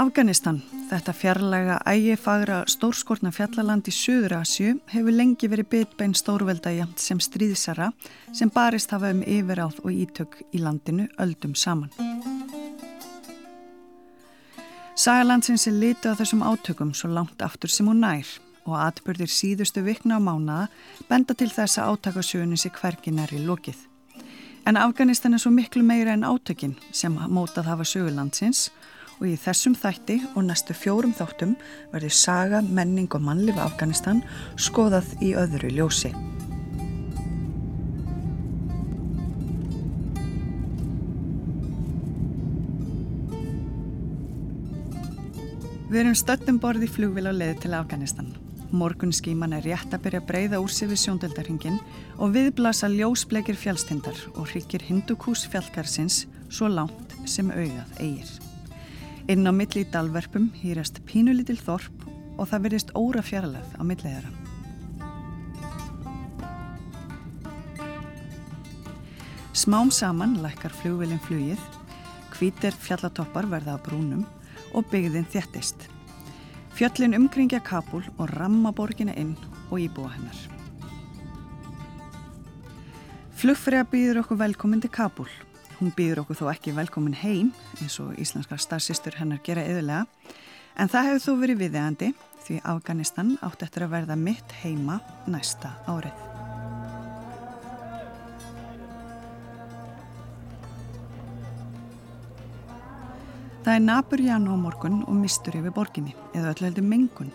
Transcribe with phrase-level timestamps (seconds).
[0.00, 7.18] Afganistan, þetta fjarlæga ægifagra stórskortna fjallaland í Suður Asju hefur lengi verið bitbein stórveldægjant sem
[7.20, 7.90] stríðsara
[8.32, 11.92] sem barist hafa um yfiráð og ítök í landinu öldum saman.
[14.96, 18.30] Sagalandsins er litið á þessum átökum svo langt aftur sem hún nær
[18.64, 20.70] og atbyrðir síðustu vikna á mánaða
[21.10, 23.76] benda til þess að átakasjöunni sé hverginar í lokið.
[24.64, 29.76] En Afganistan er svo miklu meira en átökin sem mótað hafa sögulandsins og í þessum
[29.76, 31.56] þætti og næstu fjórum þáttum
[31.92, 34.22] verður saga, menning og mannlifa Afganistan
[34.56, 36.12] skoðað í öðru ljósi.
[45.90, 48.28] Við erum stöttum borð í flugvil á leði til Afganistan.
[48.70, 51.80] Morgun skíman er rétt að byrja að breyða úr sig við sjóndöldarhingin
[52.22, 58.49] og viðblasa ljósbleikir fjálstindar og hrykir hindukús fjallkarsins svo langt sem auðað eigir.
[59.30, 64.14] Inn á milli í dalverpum hýrast pínulitil þorp og það verðist óra fjarlæð á millið
[64.16, 64.30] þeirra.
[69.60, 71.62] Smám saman lækkar flugvelin flugið,
[72.34, 74.24] hvítir fjallatoppar verða á brúnum
[74.74, 75.84] og byggðin þjættist.
[76.74, 79.36] Fjöllin umkringja Kabul og ramma borgina inn
[79.68, 80.40] og íbúa hennar.
[83.38, 85.30] Flugfræða býður okkur velkomin til Kabul
[85.80, 90.04] Hún býður okkur þó ekki velkomin heim eins og íslenska starfsistur hennar gera yðurlega
[90.76, 92.08] en það hefur þó verið viðeigandi
[92.44, 96.26] því Afganistan átt eftir að verða mitt heima næsta árið.
[103.60, 107.32] Það er nabur janúmorgun og mistur yfir borginni eða öll heldur mengun.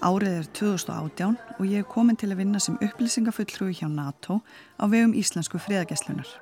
[0.00, 4.40] Árið er 2018 og ég er komin til að vinna sem upplýsingafulltrúi hjá NATO
[4.80, 6.41] á vegum Íslensku friðagesslunar.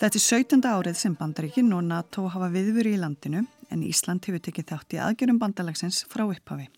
[0.00, 0.62] Þetta er 17.
[0.64, 4.98] árið sem bandaríkin og NATO hafa viðvöru í landinu en Ísland hefur tekið þátt í
[5.04, 6.70] aðgjörum bandalagsins frá upphafi.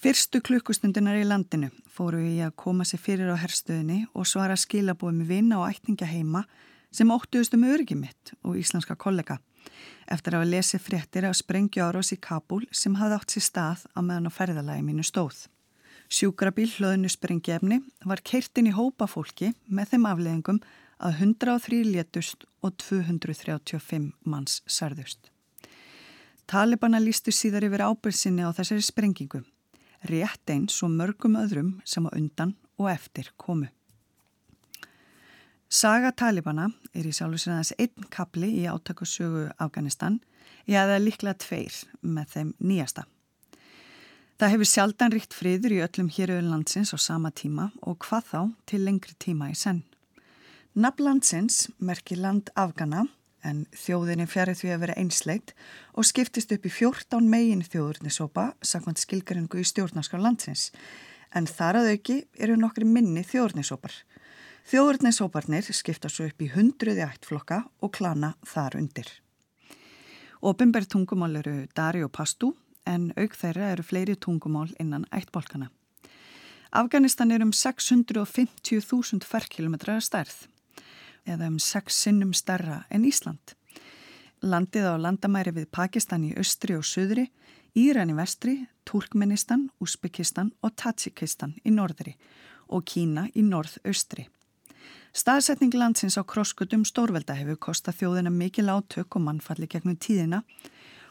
[0.00, 5.26] Fyrstu klukkustundunar í landinu fóru í að koma sér fyrir á herstuðinni og svara skilabóðum
[5.28, 6.46] vinna og ætninga heima
[6.88, 9.36] sem óttuðust um öryggi mitt og íslenska kollega
[10.08, 14.00] eftir að lesi fréttir af sprengju árós í Kabul sem hafði átt sér stað á
[14.00, 15.44] meðan á ferðalagi mínu stóð.
[16.08, 20.62] Sjúkrabíl hlöðinu sprengjefni var keirtin í hópa fólki með þeim afleðingum
[21.02, 25.30] að 103 létust og 235 manns særðust.
[26.46, 29.42] Talibana lístu síðar yfir ábyrsinni á þessari sprengingu,
[30.08, 33.70] rétt eins og mörgum öðrum sem á undan og eftir komu.
[35.72, 40.18] Saga Talibana er í sjálfsveitans einn kapli í átakusögu Afganistan,
[40.68, 43.06] eða líklega tveir með þeim nýjasta.
[44.36, 48.40] Það hefur sjaldan ríkt friður í öllum héröðun landsins á sama tíma og hvað þá
[48.66, 49.84] til lengri tíma í senn.
[50.72, 53.02] Nafnlandsins merkir land Afgana
[53.44, 55.50] en þjóðinni fjari því að vera einsleit
[55.92, 60.70] og skiptist upp í 14 megin þjóðurnisópa sakvæmt skilgaringu í stjórnarskar landsins
[61.36, 63.92] en þar að auki eru nokkri minni þjóðurnisópar.
[64.70, 69.10] Þjóðurnisóparnir skipta svo upp í hundruði ættflokka og klana þar undir.
[70.40, 72.54] Opimberð tungumál eru Dari og Pastu
[72.88, 75.68] en auk þeirra eru fleiri tungumál innan ættbolkana.
[76.72, 80.46] Afganistan er um 650.000 ferrkilometrar stærð
[81.26, 83.54] eða um sex sinnum starra en Ísland.
[84.42, 87.28] Landið á landamæri við Pakistan í austri og söðri,
[87.78, 92.16] Íran í vestri, Turkmenistan, Uzbekistan og Tajikistan í norðri
[92.68, 94.26] og Kína í norð-austri.
[95.12, 100.42] Staðsetning landsins á krosskutum stórvelda hefur kostað þjóðina mikil átök og mannfalli gegnum tíðina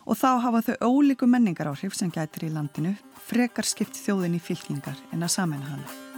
[0.05, 2.95] og þá hafa þau ólíku menningar áhrif sem gætir í landinu
[3.29, 6.10] frekar skipt þjóðin í fylkingar en að samena hana.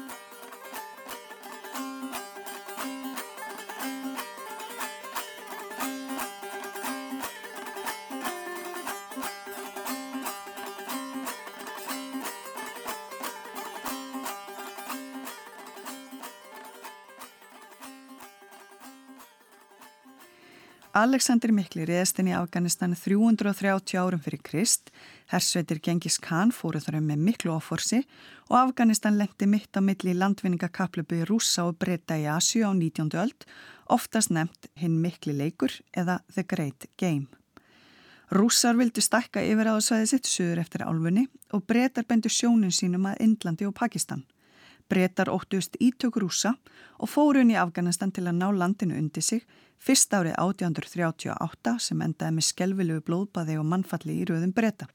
[21.03, 24.91] Alexander Mikli reðst inn í Afganistan 330 árum fyrir Krist,
[25.33, 28.00] hersveitir Gengis Khan fóru þar um með miklu áforsi
[28.47, 33.11] og Afganistan lendi mitt á milli landvinningakaplubu rúsa og breyta í Asju á 19.
[33.19, 33.44] öld,
[33.91, 37.27] oftast nefnt hinn Mikli leikur eða The Great Game.
[38.31, 43.25] Rússar vildu stakka yfir áðsvæði sitt sögur eftir álfunni og breytar bendu sjónun sínum að
[43.27, 44.23] Indlandi og Pakistan.
[44.89, 46.56] Breytar óttust ítök rúsa
[47.00, 49.45] og fórun í Afganistan til að ná landinu undir sig
[49.83, 54.88] Fyrst árið 1838 sem endaði með skelvilegu blóðbaði og mannfalli í rauðum breyta.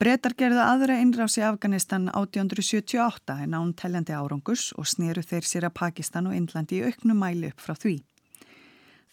[0.00, 5.68] Breytar gerðu aðra innráðs í Afganistan 1878 en án teljandi árangus og sneru þeir sér
[5.68, 7.98] að Pakistan og Indlandi í auknum mæli upp frá því.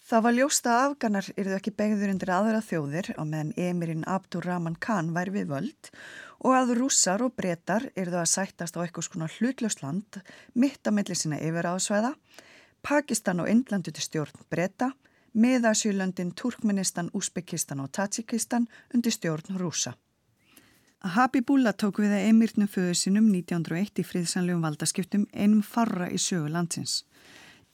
[0.10, 4.48] Það var ljósta að afganar eruðu ekki begður undir aðra þjóðir á meðan emirinn Abdur
[4.48, 5.92] Rahman Khan væri við völd
[6.40, 10.22] og að rússar og breytar eruðu að sættast á eitthvað svona hlutlösland
[10.56, 12.14] mitt á milli sinna yfir ásvæða,
[12.82, 14.92] Pakistan og Indlandu til stjórn breyta,
[15.36, 19.94] meðasjölöndin Turkmenistan, Úsbekistan og Tatsikistan undir stjórn rúsa.
[21.00, 26.50] Habibullah tók við að emirnum föðu sinum 1901 í friðsanlegum valdaskiptum einum farra í sögu
[26.52, 27.04] landsins.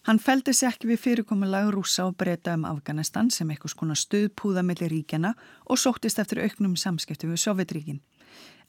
[0.05, 4.61] Hann feldi sér ekki við fyrirkomulega rúsa og breyta um Afganistan sem eitthvað skona stuðpúða
[4.61, 5.31] mellir ríkjana
[5.65, 8.03] og sóttist eftir auknum samskipti við Sovjetríkin.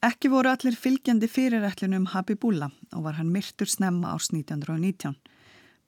[0.05, 5.15] Ekki voru allir fylgjandi fyrirætlunum Habibullah og var hann myrtur snemma ás 1919.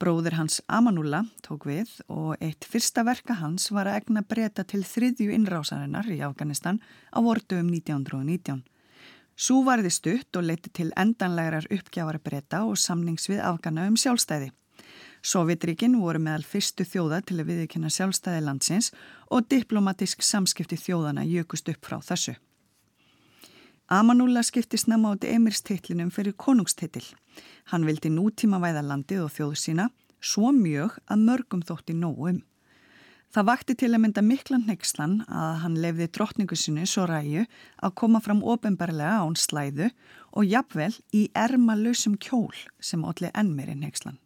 [0.02, 4.82] Bróður hans Amanullah tók við og eitt fyrsta verka hans var að egna breyta til
[4.82, 6.80] þriðju innrásarinnar í Afganistan
[7.14, 8.64] á vortu um 1919.
[9.36, 14.50] Sú varði stutt og leiti til endanlegarar uppgjafara breyta og samnings við Afgana um sjálfstæði.
[15.22, 18.90] Sovjetríkin voru meðal fyrstu þjóða til að viðkynna sjálfstæði landsins
[19.30, 22.40] og diplomatisk samskipti þjóðana jökust upp frá þessu.
[23.90, 27.02] Amanúla skipti snemma áti emirstitlinum fyrir konungstitil.
[27.72, 29.86] Hann vildi nútíma væða landið og þjóðu sína,
[30.22, 32.38] svo mjög að mörgum þótti nógu um.
[33.34, 37.42] Það vakti til að mynda miklan nexlan að hann lefði drottningu sinni svo ræju
[37.82, 39.90] að koma fram ofinbarlega án slæðu
[40.38, 44.22] og jafnvel í erma lausum kjól sem allir ennmirinn nexlan.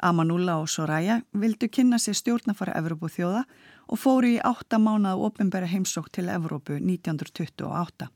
[0.00, 3.44] Amanúla og Soraya vildu kynna sér stjórnafara Evrópu þjóða
[3.92, 8.15] og fóru í átta mánað ofinbæra heimsók til Evrópu 1928.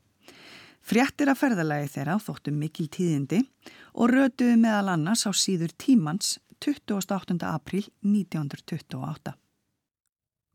[0.81, 3.43] Fréttir að ferðalagi þeirra þóttu mikil tíðindi
[3.93, 7.37] og rötuðu meðal annars á síður tímans 28.
[7.45, 9.35] april 1928.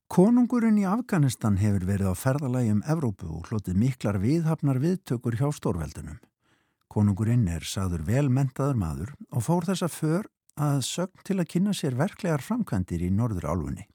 [0.07, 5.49] Konungurinn í Afganistan hefur verið á ferðalagi um Evrópu og hlotið miklar viðhafnar viðtökur hjá
[5.55, 6.21] stórveldunum.
[6.87, 11.99] Konungurinn er sagður velmentaður maður og fór þessa för að sögn til að kynna sér
[11.99, 13.89] verklegar framkvæmdir í norður álfunni.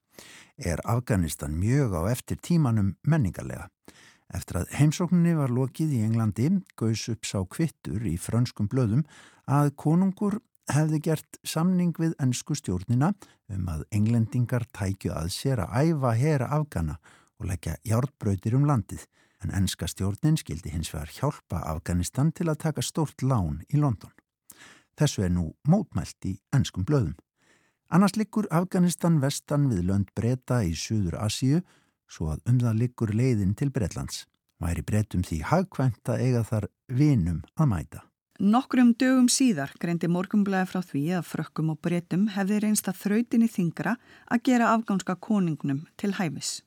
[0.60, 3.72] Er Afganistan mjög á eftir tímanum menningarlega.
[4.32, 6.48] Eftir að heimsókninni var lokið í Englandi
[6.80, 9.04] gaus upp sá kvittur í frönskum blöðum
[9.52, 10.40] að konungur
[10.72, 13.12] hefði gert samning við ennsku stjórnina
[13.52, 17.00] um að englendingar tækju að sér að æfa hera Afgana
[17.42, 19.04] og leggja hjártbrautir um landið
[19.44, 24.14] en ennska stjórnin skildi hins vegar hjálpa Afganistan til að taka stort lán í London.
[24.96, 27.18] Þessu er nú mótmælt í ennskum blöðum.
[27.92, 31.64] Annars liggur Afganistan vestan við lönd breyta í Suður Asíu
[32.12, 34.26] svo að um það liggur leiðin til Breitlands.
[34.62, 38.02] Væri breytum því hagkvæmt að eiga þar vinum að mæta.
[38.42, 43.50] Nokkrum dögum síðar greindi morgumblæði frá því að frökkum og breytum hefði reynst að þrautinni
[43.54, 43.96] þingra
[44.34, 46.62] að gera afgánska konungnum til hæfis.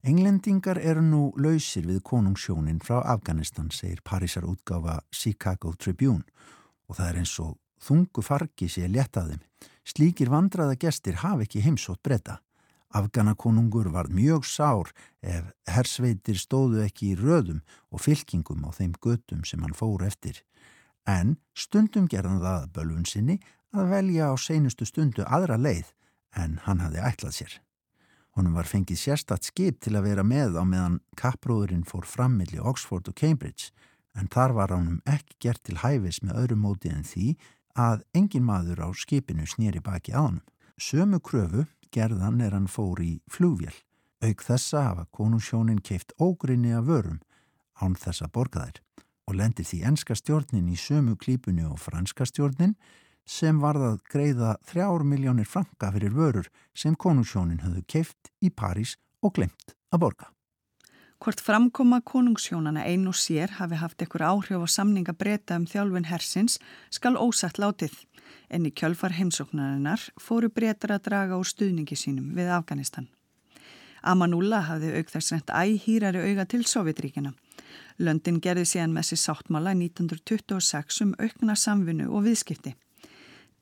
[0.00, 6.24] Englendingar eru nú lausir við konungssjónin frá Afganistan, segir Parísar útgáfa Chicago Tribune
[6.88, 9.42] og það er eins og þungu fargi sé léttaðum.
[9.84, 12.40] Slíkir vandraða gestir hafi ekki heimsótt breyta.
[12.90, 14.90] Afganakonungur var mjög sár
[15.22, 17.62] ef hersveitir stóðu ekki í röðum
[17.94, 20.42] og fylkingum á þeim göttum sem hann fór eftir.
[21.06, 23.38] En stundum gerðan það bölvun sinni
[23.70, 25.92] að velja á seinustu stundu aðra leið
[26.34, 27.54] en hann hafði ætlað sér.
[28.34, 33.10] Honum var fengið sérstatt skip til að vera með á meðan kappróðurinn fór frammilli Oxford
[33.10, 33.70] og Cambridge
[34.18, 37.34] en þar var ánum ekki gert til hæfis með öðru móti en því
[37.78, 40.40] að engin maður á skipinu snýri baki á hann.
[40.80, 43.74] Sömu kröfu gerðan er hann fór í flugvél.
[44.20, 47.20] Auk þessa hafa konungsjónin keift ógrinni af vörum
[47.80, 48.82] án þessa borgaðir
[49.26, 52.74] og lendir því enska stjórnin í sömu klípunni og franska stjórnin
[53.30, 59.36] sem varðað greiða þrjár miljónir franka fyrir vörur sem konungsjónin höfðu keift í París og
[59.38, 60.30] glemt að borga.
[61.20, 66.08] Hvort framkoma konungshjónana ein og sér hafi haft ekkur áhrif á samninga breyta um þjálfun
[66.08, 66.56] hersins
[66.88, 67.92] skal ósatt látið.
[68.48, 73.10] En í kjölfar heimsóknarinnar fóru breytar að draga úr stuðningi sínum við Afganistan.
[74.00, 77.34] Amanullah hafði auk þess reynt æhýrari auga til Sovjetríkina.
[78.00, 82.78] Löndin gerði síðan með sér sáttmála 1926 um aukna samvinnu og viðskipti.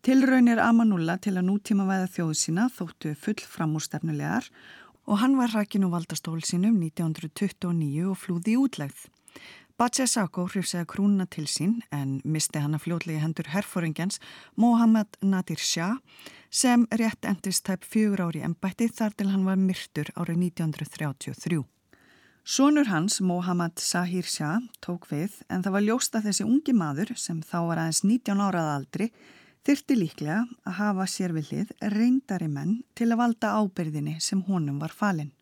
[0.07, 5.87] Tilraunir Amanullah til að nútíma væða þjóðu sína þóttu full framúrstefnulegar og hann var rækin
[5.89, 9.07] og valdastól sinum 1929 og flúði útlegð.
[9.79, 14.19] Batsja Sako hrifsaði krúnuna til sín en misti hann að fljóðlega hendur herfóringjans
[14.59, 16.01] Mohamed Nadir Shah
[16.51, 21.63] sem rétt endist tæp fjögur ári ennbætti þar til hann var myrtur árið 1933.
[22.43, 27.39] Sónur hans, Mohamed Sahir Shah, tók við en það var ljósta þessi ungi maður sem
[27.45, 29.13] þá var aðeins 19 árað aldri
[29.69, 34.79] þyrti líklega að hafa sér við hlið reyndari menn til að valda ábyrðinni sem honum
[34.81, 35.35] var falin.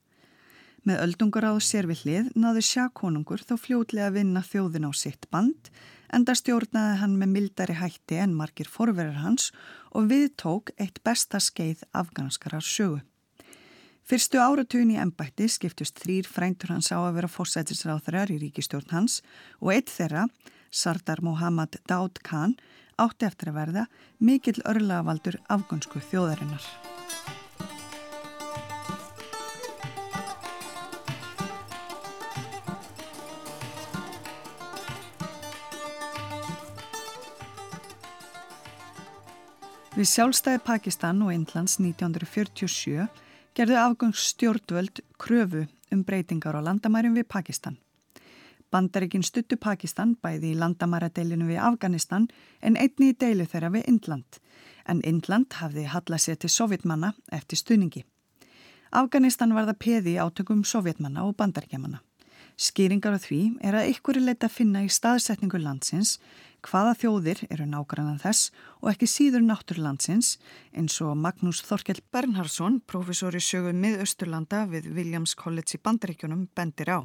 [0.86, 5.28] Með öldungur á sér við hlið náðu sjakonungur þó fljótlega að vinna þjóðin á sitt
[5.30, 5.70] band
[6.14, 9.52] enda stjórnaði hann með mildari hætti en margir forverar hans
[9.94, 13.02] og viðtók eitt besta skeið afganskarar sögu.
[14.06, 19.20] Fyrstu áratugin í ennbætti skiptust þrýr fræntur hans á að vera fórsætisráþrar í ríkistjórn hans
[19.58, 20.28] og eitt þeirra,
[20.70, 22.54] Sardar Mohammad Daud Khan,
[23.00, 23.86] átti eftir að verða
[24.18, 26.64] mikill örlavaldur afgönsku þjóðarinnar.
[39.96, 43.06] Við sjálfstæði Pakistan og Indlands 1947
[43.56, 47.78] gerðu afgangsstjórnvöld kröfu um breytingar á landamærum við Pakistan.
[48.76, 52.26] Bandaríkin stuttu Pakistan bæði í landamæradeilinu við Afganistan
[52.60, 54.36] en einni í deilu þeirra við Indland,
[54.84, 58.02] en Indland hafði hallað sér til sovjetmanna eftir stuðningi.
[59.00, 62.02] Afganistan var það peði átökum sovjetmanna og bandaríkjamanna.
[62.60, 66.18] Skýringar á því er að ykkur er leitt að finna í staðsetningu landsins
[66.68, 68.52] hvaða þjóðir eru nágrannan þess
[68.82, 70.36] og ekki síður náttúrlandsins
[70.76, 76.92] eins og Magnús Þorkell Bernhardsson, professor í sögu miðausturlanda við Williams College í Bandaríkjunum, bendir
[76.92, 77.00] á.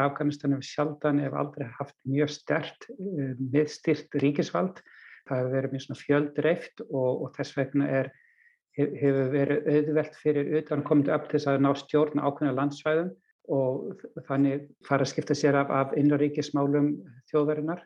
[0.00, 4.80] Afganistan hefur sjaldan ef aldrei haft mjög stert uh, miðstyrt ríkisvald.
[5.28, 8.08] Það hefur verið mjög fjöldreift og, og þess vegna er,
[8.78, 13.12] hefur verið auðvelt fyrir utan komið upp til þess að ná stjórn ákveðna landsvæðum
[13.52, 16.94] og þannig fara að skipta sér af, af innraríkismálum
[17.30, 17.84] þjóðarinnar.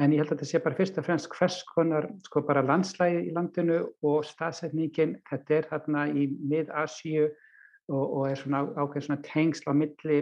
[0.00, 3.26] En ég held að þetta sé bara fyrst og fremst hvers konar sko bara landslægi
[3.28, 9.24] í landinu og staðsetningin, þetta er þarna í mið-Asíu og, og er svona ákveð svona
[9.26, 10.20] tengsl á milli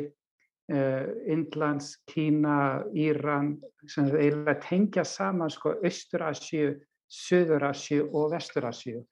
[0.73, 3.55] uh, Indlands, Kína, Íran,
[3.87, 6.75] sem þau eiginlega tengja saman sko Östur-Asíu,
[7.09, 9.03] Suður-Asíu og Vestur-Asíu.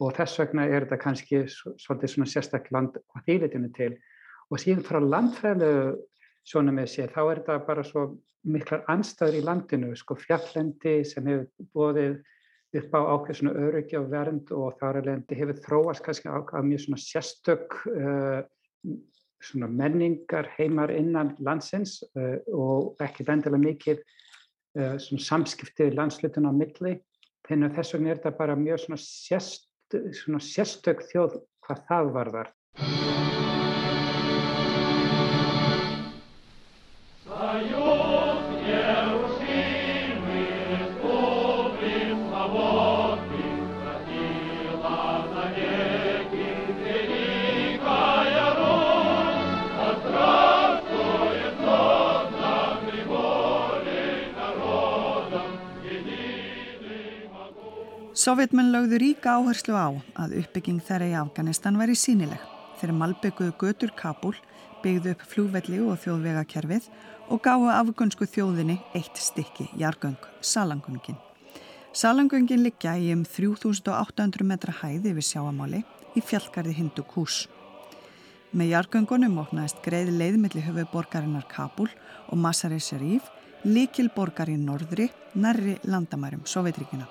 [0.00, 3.92] Og þess vegna er þetta kannski svolítið svona sérstaklega land hvað þýlitinu til.
[4.52, 5.96] Og síðan frá landfræðilegu
[6.46, 8.06] sjónum með sér, þá er þetta bara svo
[8.46, 12.18] miklar anstæður í landinu, sko fjallendi sem hefur bóðið
[12.76, 16.68] upp á ákveð svona öryggi og vernd og þar er lendi hefur þróast kannski ákveð
[16.68, 18.40] mjög svona sérstök uh,
[18.84, 19.15] svona
[19.68, 26.96] menningar heimar innan landsins uh, og ekki vendilega mikið uh, svona samskiptið landslutun á milli,
[27.48, 29.68] þannig að þess vegna er þetta bara mjög svona, sérst,
[30.22, 32.56] svona sérstök þjóð hvað það varðar.
[58.26, 59.86] Sovjetmenn lögðu ríka áherslu á
[60.18, 62.40] að uppbygging þeirra í Afganistan væri sínileg
[62.80, 64.32] þegar malbygguðu götur Kabul,
[64.82, 66.88] byggðu upp flúvelli og þjóðvegakerfið
[67.30, 71.20] og gáðu afgönsku þjóðinni eitt stykki jargöng, Salangöngin.
[71.94, 75.84] Salangöngin liggja í um 3800 metra hæði yfir sjáamáli
[76.18, 77.44] í fjallgarði Hindu Kús.
[78.50, 81.92] Með jargöngunum opnaðist greið leiðmilli höfu borgarinnar Kabul
[82.26, 83.30] og Masari Sharif,
[83.62, 87.06] likil borgar í norðri, nærri landamærum Sovjetríkina.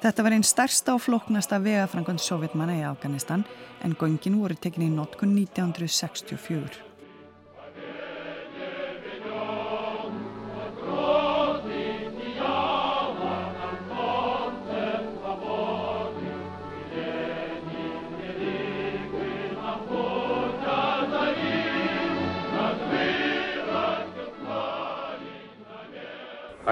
[0.00, 3.42] Þetta var einn starsta og floknasta vegafrangan sovjetmanna í Afganistan
[3.84, 6.86] en göngin voru tekinni í notkun 1964.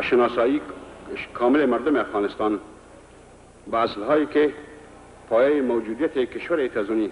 [0.01, 0.63] Aşinasayi
[1.37, 2.61] kamil mardum Afganistan
[3.72, 4.54] وصلهایی که
[5.30, 7.12] پایه موجودیت کشور ایتازونی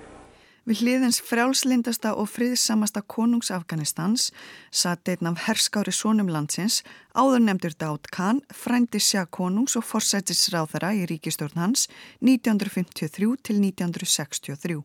[0.61, 4.27] Við hliðins frjálslindasta og friðsamasta konungs Afganistans
[4.69, 6.83] satt einn af herskári sónum landsins,
[7.17, 11.87] áður nefndur Dátt Kahn, frændi sjá konungs og forsætisráðara í ríkistjórn hans
[12.21, 14.77] 1953 til 1963.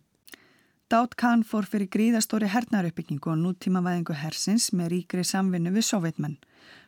[0.88, 6.38] Dátt Kahn fór fyrir gríðastóri hernaröppbyggingu og nútímavæðingu hersins með ríkri samvinnu við sovjetmenn.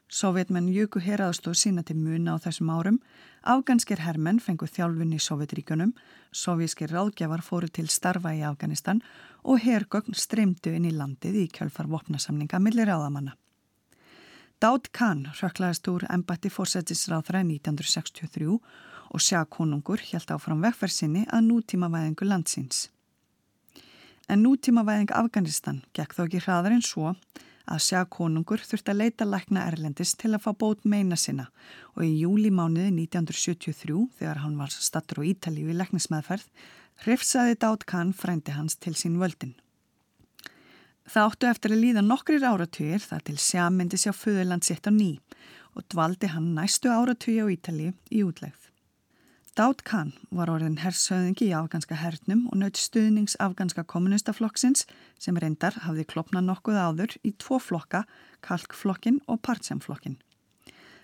[0.08, 3.02] Sovjetmenn jöku heraðstóð sína til muna á þessum árum,
[3.43, 5.93] afganskir hermenn fengu þjálfun í Sovjetríkunum,
[6.31, 9.01] sovjískir ráðgjafar fóru til starfa í Afganistan
[9.43, 13.35] og hergögn streymdu inn í landið í kjölfar vopnasamninga millir ráðamanna.
[14.63, 18.47] Dátt Kahn röklaðist úr embatti fórsetisráðra 1963
[19.13, 22.87] og sjá konungur hjælt áfram vegferðsynni að nútímavæðingu landsins.
[24.31, 27.11] En nútímavæðing Afganistan gekk þó ekki hraðar en svo
[27.69, 31.47] að sjá konungur þurfti að leita lækna Erlendis til að fá bót meina sinna
[31.95, 36.49] og í júlimániði 1973 þegar hann var stattur á Ítalíu í læknismæðferð
[37.05, 39.55] hrifsaði Dátt Kahn frændi hans til sín völdin.
[41.07, 44.91] Það áttu eftir að líða nokkrir áratugir þar til sjá myndi sjá föðurland sitt á
[44.91, 45.17] ný
[45.73, 48.72] og dvaldi hann næstu áratugja á Ítalíu í útlegð.
[49.53, 54.87] Daud Khan var orðin hersöðingi í afganska hernum og naut stuðnings afganska kommunistaflokksins
[55.21, 58.01] sem reyndar hafði klopnað nokkuð áður í tvo flokka,
[58.41, 60.15] kalkflokkin og partsamflokkin.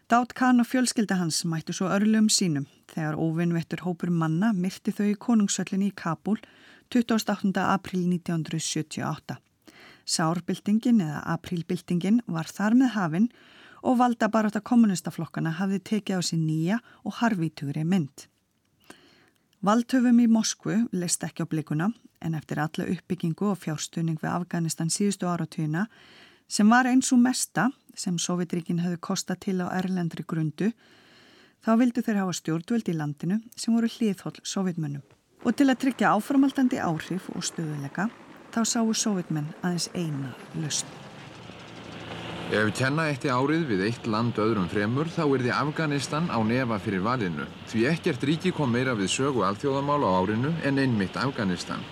[0.09, 5.05] Daud Khan og fjölskylda hans mættu svo örlum sínum þegar óvinnvettur hópur manna myrti þau
[5.11, 6.41] í konungsöllinni í Kabul
[6.89, 7.53] 28.
[7.53, 9.37] april 1978.
[10.09, 13.29] Sárbyltingin eða aprílbyltingin var þar með hafinn
[13.85, 18.25] og valda bara þetta kommunistaflokkana hafði tekið á sér nýja og harvítugri mynd.
[19.59, 21.89] Valdhöfum í Moskvu leist ekki á blikuna
[22.23, 25.83] en eftir alla uppbyggingu og fjárstunning við Afganistan síðustu áratugina
[26.47, 30.71] sem var eins og mesta sem Sovjetríkin hefði kostað til á erlendri grundu
[31.59, 35.03] þá vildu þeir hafa stjórnvöld í landinu sem voru hlýðhóll sovjetmönnum.
[35.43, 38.07] Og til að tryggja áframaldandi áhrif og stöðuleika
[38.55, 41.08] þá sáu sovjetmenn aðeins eina lausn.
[42.49, 46.79] Ef kenna eitti árið við eitt land öðrum fremur þá er því Afganistan á nefa
[46.81, 47.43] fyrir valinu.
[47.69, 51.83] Því ekkert ríki kom meira við sögu alþjóðamála á árinu en einmitt Afganistan.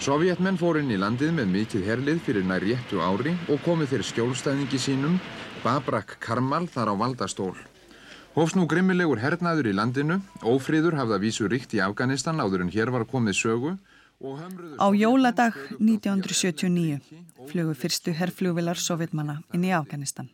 [0.00, 4.06] Sovjetmenn fór inn í landið með mikið herlið fyrir nær réttu ári og komið þeir
[4.08, 5.20] skjólstæðingi sínum,
[5.60, 7.52] Babrak Karmal, þar á valdastól.
[8.32, 12.88] Hófs nú grimmilegur hernaður í landinu, ófríður hafða vísu ríkt í Afganistan áður en hér
[12.88, 13.76] var komið sögu
[14.20, 17.00] Á jóladag 1979
[17.48, 20.26] flugu fyrstu herrflugvilar sovjetmanna inn í Afganistan.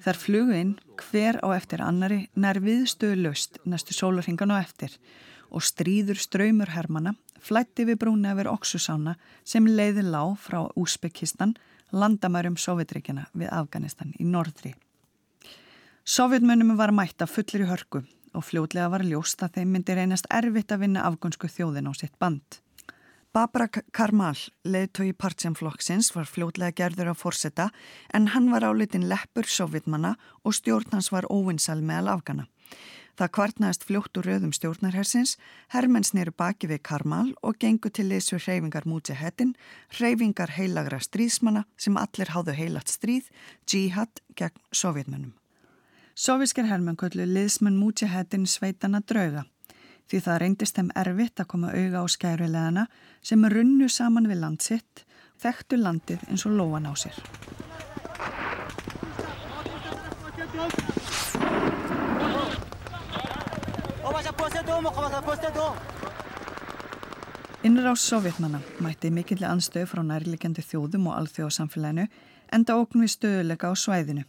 [0.00, 4.94] Þar flugu inn hver á eftir annari nær viðstöðu löst næstu sólarhingan og eftir
[5.52, 7.12] og stríður ströymur herrmanna
[7.44, 11.52] flætti við brúni yfir Oksusána sem leiði lág frá Úsbekistan
[11.92, 14.72] landamærum Sovjetríkjana við Afganistan í norðri.
[16.08, 18.00] Sovjetmönnum var mætt af fullir í hörku
[18.32, 22.16] og fljótlega var ljóst að þeim myndi reynast erfitt að vinna afgönsku þjóðin á sitt
[22.16, 22.62] band.
[23.30, 24.34] Babrak Karmal,
[24.66, 27.68] leðtói partjamflokksins, var fljótlega gerður á fórseta
[28.10, 32.48] en hann var álitin leppur sovjetmanna og stjórn hans var óvinsal meðal afgana.
[33.14, 35.36] Það kvartnaðist fljótt úr röðum stjórnarhersins,
[35.70, 39.54] herrmenn snýru baki við Karmal og gengu til liðsur hreyfingar múti hettin,
[39.94, 43.30] hreyfingar heilagra stríðsmanna sem allir háðu heilat stríð,
[43.62, 45.36] jihad gegn sovjetmönnum.
[46.18, 49.46] Sovjískar herrmenn köllu liðsmenn múti hettin sveitana drauga
[50.10, 52.86] því það reyndist þeim erfitt að koma auga á skæruleðana
[53.22, 55.04] sem runnu saman við landsitt,
[55.38, 57.14] þekktu landið eins og lóan á sér.
[67.60, 72.06] Innur á sovjetmanna mætti mikilli anstöðu frá nærlegjandi þjóðum og alþjóðsamfélaginu
[72.56, 74.24] enda ókn við stöðuleika á svæðinu.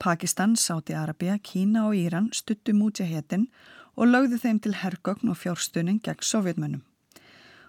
[0.00, 6.24] Pakistan, Sáti-Arabia, Kína og Íran stuttu mútjahétin og lögðu þeim til hergögn og fjárstunning gegn
[6.24, 6.82] sovjetmönnum.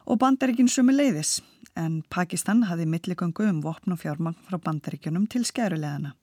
[0.05, 1.41] Og bandaríkinn sumi leiðis,
[1.75, 6.15] en Pakistan hafi milligöngu um vopn og fjármagn frá bandaríkjunum til skærulegana.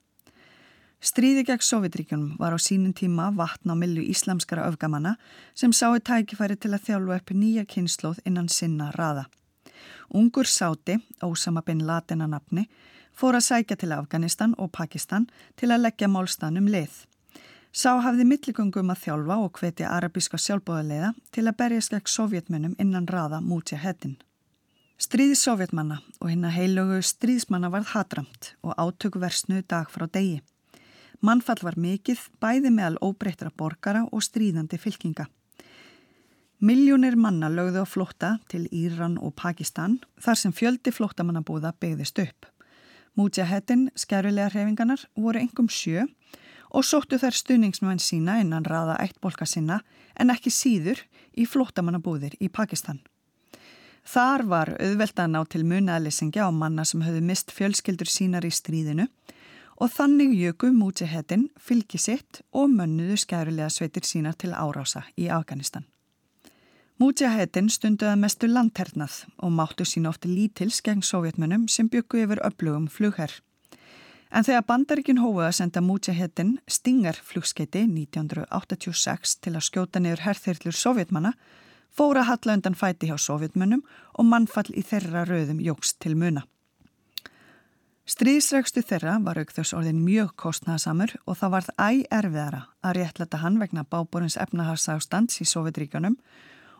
[0.98, 5.14] Stríði gegn Sovjetríkjunum var á sínum tíma vatn á millu íslamskara öfgamanna
[5.54, 9.28] sem sáu tækifæri til að þjálfu upp nýja kynnslóð innan sinna raða.
[10.10, 12.66] Ungur sáti, Ósama bin Laden að nafni,
[13.14, 17.06] fór að sækja til Afganistan og Pakistan til að leggja málstanum leið.
[17.72, 23.06] Sá hafði milligöngum að þjálfa og hvetja arabíska sjálfbóðarleiða til að berja skekk sovjetmennum innan
[23.06, 24.16] raða mútja hettin.
[24.98, 30.40] Stríði sovjetmanna og hinn að heilögu stríðsmanna varð hatramt og átök versnu dag frá degi.
[31.20, 35.28] Mannfall var mikill bæði meðal óbreyttra borgara og stríðandi fylkinga.
[36.58, 42.48] Miljónir manna lögðu á flótta til Íran og Pakistan þar sem fjöldi flóttamannabúða begðist upp.
[43.14, 46.47] Mútja hettin, skærulega hrefinganar, voru engum sjö og
[46.84, 49.80] sóttu þær stuðningsmenn sína innan raða ættbolka sinna
[50.16, 51.00] en ekki síður
[51.36, 53.00] í flottamannabúðir í Pakistan.
[54.08, 58.52] Þar var auðvelt að ná til munaðlýsingja á manna sem höfðu mist fjölskyldur sínar í
[58.52, 59.08] stríðinu
[59.78, 65.84] og þannig jöku mútihettin fylgi sitt og mönnuðu skærulega sveitir sínar til árása í Afganistan.
[66.98, 72.88] Mútihettin stunduða mestu landhernað og máttu sín ofti lítils gegn sovjetmönnum sem byggu yfir öflugum
[72.90, 73.30] flugherr.
[74.28, 80.76] En þegar bandaríkinn hófuð að senda Mútjahettin Stinger flugskeiti 1986 til að skjóta niður herþyrlur
[80.76, 81.32] sovjetmanna,
[81.88, 83.82] fóra halla undan fæti hjá sovjetmönnum
[84.18, 86.44] og mannfall í þeirra rauðum jóks til muna.
[88.08, 93.58] Stríðsregstu þeirra var aukþjóðs orðin mjög kostnæðasamur og það varð æg erfiðara að réttleta hann
[93.60, 96.16] vegna báborins efnahagsástands í Sovjetríkanum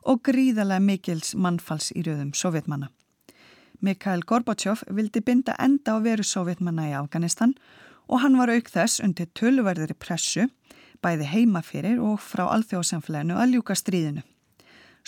[0.08, 2.88] og gríðarlega mikils mannfalls í rauðum sovjetmanna.
[3.80, 7.54] Mikhail Gorbachev vildi binda enda á veru sovjetmanna í Afganistan
[8.08, 10.48] og hann var auk þess undir tölverðri pressu,
[11.04, 14.24] bæði heima fyrir og frá alþjóðsamfélaginu að ljúka stríðinu.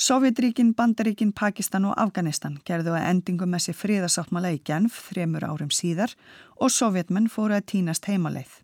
[0.01, 5.73] Sovjetríkin, Bandaríkin, Pakistan og Afganistan gerðu að endingu með sér fríðasáttmála í Genf þremur árum
[5.75, 6.15] síðar
[6.57, 8.61] og sovjetmenn fóru að tínast heimaleið.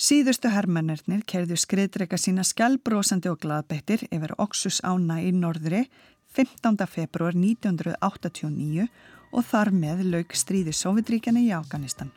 [0.00, 5.82] Síðustu hermennirnir kerðu skriðdreika sína skjálbrósandi og gladbettir yfir Oxus ána í norðri
[6.30, 6.86] 15.
[6.86, 8.86] februar 1989
[9.34, 12.12] og þar með lauk stríði Sovjetríkjana í Afganistan.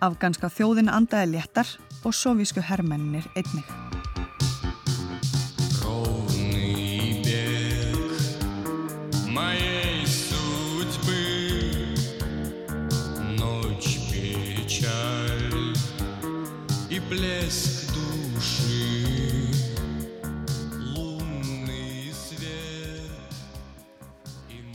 [0.00, 1.68] Afganska þjóðin andaði léttar
[2.00, 3.99] og sovísku hermennir einnig.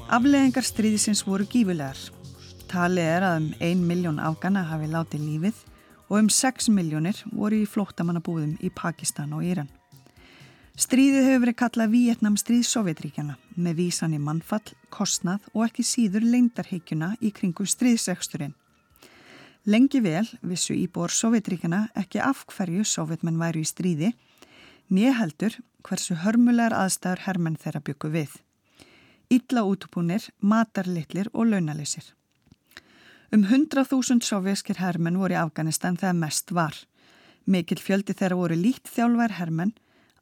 [0.06, 1.98] Afleðingar stríðisins voru gífulegar.
[2.70, 5.64] Talið er að um 1 miljón afgana hafi látið lífið
[6.12, 9.72] og um 6 miljónir voru í flóttamannabúðum í Pakistan og Íran.
[10.78, 16.30] Stríðið hefur verið kallað Vietnam stríð Sovjetríkjana með vísan í mannfall, kostnað og ekki síður
[16.30, 18.54] leindarheikjuna í kringum stríðseksturinn.
[19.66, 24.14] Lengi vel vissu íbúar Sovjetríkjana ekki af hverju sovjetmenn væru í stríði,
[24.94, 28.45] nýheldur hversu hörmulegar aðstæður hermenn þeirra byggu við.
[29.32, 32.06] Ítla útbúnir, matarlittlir og launalysir.
[33.34, 36.76] Um 100.000 sovjerskir hermenn voru í Afganistan þegar mest var.
[37.46, 39.74] Mikil fjöldi þeirra voru lít þjálfær hermenn,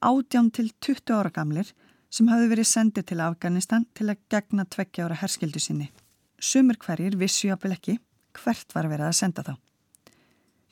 [0.02, 1.74] átján til 20 ára gamlir
[2.14, 5.92] sem hafði verið sendið til Afganistan til að gegna tveggja ára herskildu sinni.
[6.40, 8.00] Sumur hverjir vissu jáfnvel ekki
[8.40, 9.54] hvert var verið að senda þá.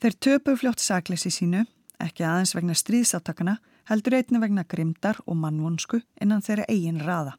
[0.02, 1.62] Þeir töpu fljótt sakleysi sínu,
[2.02, 3.58] ekki aðeins vegna stríðsáttakana,
[3.90, 7.36] heldur einni vegna grimdar og mannvonsku innan þeirra eigin raða.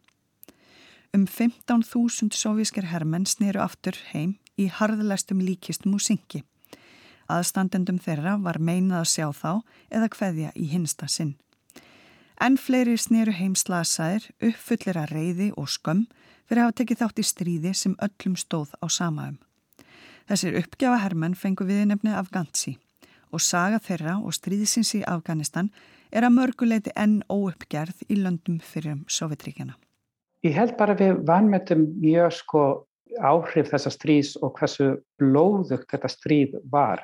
[1.13, 6.41] Um 15.000 sovískir hermenn sneru aftur heim í harðlæstum líkistum og syngi.
[7.30, 9.52] Aðstandendum þeirra var meinað að sjá þá
[9.93, 11.36] eða hveðja í hinsta sinn.
[12.41, 16.08] En fleiri sneru heim slasaðir, uppfullir að reyði og skömm
[16.49, 19.38] fyrir að hafa tekið þátt í stríði sem öllum stóð á samaðum.
[20.26, 22.80] Þessir uppgjáfa hermenn fengu viðnefni Afgansi
[23.30, 25.69] og saga þeirra og stríðsins í Afganistan
[26.10, 29.78] er að mörguleiti enn óuppgerð í löndum fyrir um Sovjetríkjana.
[30.43, 32.63] Ég held bara við vanmetum mjög sko
[33.21, 34.89] áhrif þessa stríðs og hversu
[35.21, 37.03] blóðugt þetta stríð var.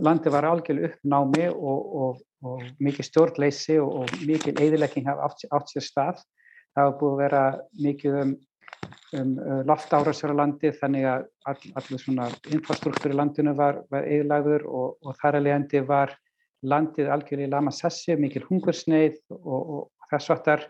[0.00, 5.74] Landi var algjörlega uppnámi og, og, og mikið stjórnleysi og, og mikið eðilegging átt, átt
[5.74, 6.22] sér stað.
[6.74, 7.44] Það hafa búið að vera
[7.86, 8.38] mikið um
[9.12, 14.06] um uh, loftárásur á landi þannig að all, allir svona infrastruktúr í landinu var, var
[14.06, 16.14] eðlagður og, þar að leiðandi var
[16.62, 20.64] landið algjörlega í lama sessi, mikil hungursneið og, þess vartar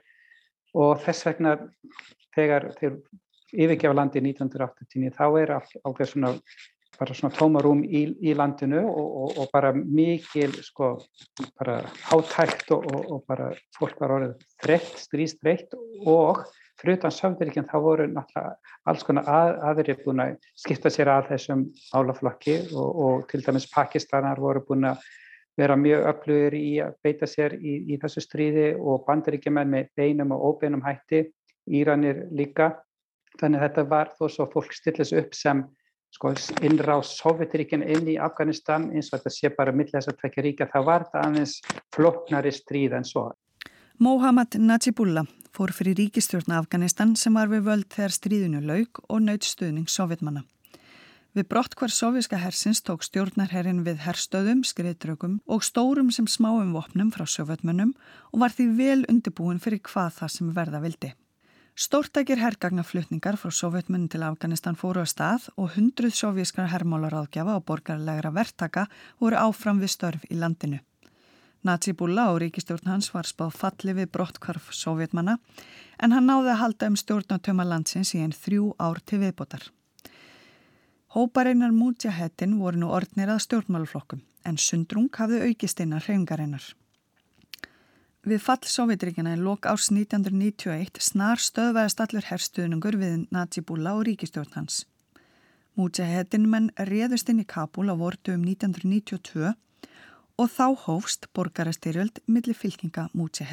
[0.74, 1.56] og þess vegna
[2.37, 2.98] þegar þeir
[3.50, 6.35] yfirgefa landi 1989 þá er ákveð svona
[7.00, 10.92] bara svona tómarúm í, í landinu og, og bara mikil sko
[11.59, 11.80] bara
[12.11, 16.44] hátækt og bara fólk var orðið þreytt, strístreitt og
[16.80, 21.33] fyrir utan Sáfndaríkjan þá voru náttúrulega alls konar að, aðri búin að skipta sér að
[21.33, 21.64] þessum
[21.96, 25.04] álaflokki og, og til dæmis Pakistanar voru búin að
[25.61, 30.33] vera mjög öflugur í að beita sér í, í þessu stríði og bandaríkjumenn með beinum
[30.37, 31.27] og óbeinum hætti,
[31.70, 32.73] Íranir líka.
[33.38, 35.62] Þannig að þetta var þó svo fólk stillis upp sem
[36.14, 36.33] sko,
[36.66, 40.70] innrá Sovjetiríkjan inn í Afganistan eins og þetta sé bara mill þess að tvekja ríka,
[40.73, 41.59] þá var þetta aðeins
[41.94, 43.29] floknari stríð en svo.
[44.01, 49.46] Mohammad Najibullah fór fyrir ríkistjórna Afganistan sem var við völd þegar stríðinu laug og naut
[49.46, 50.46] stuðning sovjetmanna.
[51.31, 57.12] Við brott hver sovjíska hersins tók stjórnarherrin við herstöðum, skriðdraugum og stórum sem smáum vopnum
[57.14, 57.93] frá sovjetmönnum
[58.33, 61.12] og var því vel undirbúin fyrir hvað það sem verða vildi.
[61.79, 68.35] Stórtækir herrgagnaflutningar frá sovjetmönnum til Afganistan fóru að stað og hundruð sovjískar herrmálaráðgjafa og borgarlegra
[68.35, 68.88] verktaka
[69.23, 70.83] voru áfram við störf í landinu.
[71.62, 75.38] Najibullah og ríkistjórn hans var spáð falli við brottkvarf sovjetmanna
[76.03, 79.71] en hann náði að halda um stjórnatöma landsins í einn þrjú ár til viðbótar.
[81.11, 86.62] Hópareinar Mujahedin voru nú ordnir að stjórnmáluflokkum en Sundrung hafði aukist einar hreingareinar.
[88.23, 94.55] Við fall Sovjetríkina í lok árs 1991 snar stöðvæðast allur herstuðnungur við Najibullah og ríkistjórn
[94.55, 94.85] hans.
[95.75, 102.55] Mujahedin menn réðust inn í Kabul á vortu um 1992 og þá hófst borgarastyrjöld millir
[102.55, 103.51] fylkinga mútsi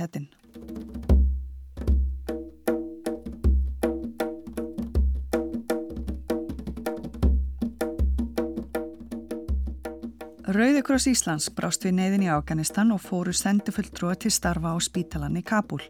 [10.57, 15.43] Rauðikross Íslands brást við neyðin í Afganistan og fóru sendifulltrúa til starfa á spítalan í
[15.45, 15.83] Kabul.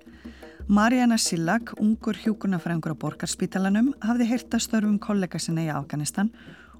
[0.67, 6.33] Mariana Sillak, ungur hjúkunafræðingur á borgarspítalanum, hafði heyrta störfum kollega sinna í Afganistan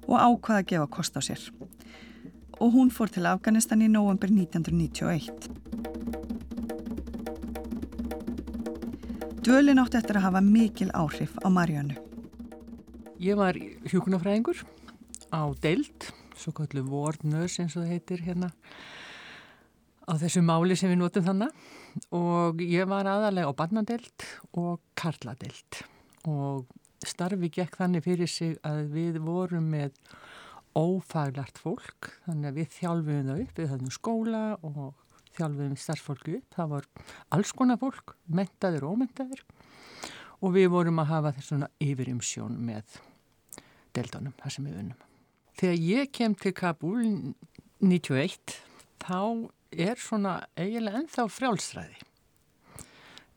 [0.04, 1.46] og ákvaða að gefa kost á sér
[2.58, 5.48] og hún fór til Afganistan í november 1991.
[9.48, 11.96] Dvölin átti eftir að hafa mikil áhrif á Marjánu.
[13.16, 14.66] Ég var hjókunafræðingur
[15.32, 18.50] á deild svo kallu vornös eins og það heitir hérna
[20.08, 25.82] á þessu máli sem við notum þannig og ég var aðalega á barnadelt og karladelt
[26.28, 26.68] og
[27.06, 29.98] starfi gekk þannig fyrir sig að við vorum með
[30.78, 35.04] ófaglart fólk þannig að við þjálfum það upp við höfum skóla og
[35.38, 36.54] þjálfum starfsfólki upp.
[36.56, 36.88] Það var
[37.36, 39.44] alls konar fólk mentaðir og ómentaðir
[40.38, 42.98] og við vorum að hafa þessuna yfirimsjón með
[43.96, 45.07] deltanum, það sem við unnum
[45.58, 47.06] Þegar ég kem til Kabul
[47.82, 48.58] 91
[49.02, 49.22] þá
[49.74, 52.08] er svona eiginlega ennþá frjálsræði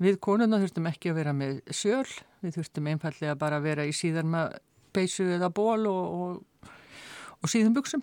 [0.01, 2.07] Við konuna þurftum ekki að vera með sjöl,
[2.41, 4.47] við þurftum einfallega bara að vera í síðarma
[4.95, 6.69] beysu eða ból og, og,
[7.37, 8.01] og síðan buksum.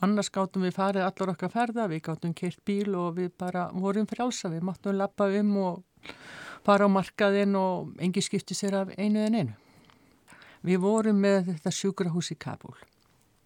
[0.00, 4.08] Annars gáttum við farið allar okkar ferða, við gáttum kert bíl og við bara vorum
[4.08, 6.14] frjálsa, við máttum lappa um og
[6.64, 9.58] fara á markaðinn og engi skipti sér af einu en einu.
[10.64, 12.78] Við vorum með þetta sjúkrahús í Kabul.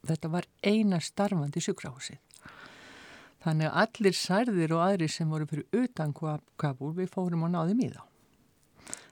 [0.07, 2.19] Þetta var eina starfandi sjúkrahúsið.
[3.43, 7.83] Þannig að allir særðir og aðri sem voru fyrir utan Kabul við fórum og náðum
[7.83, 8.03] í þá.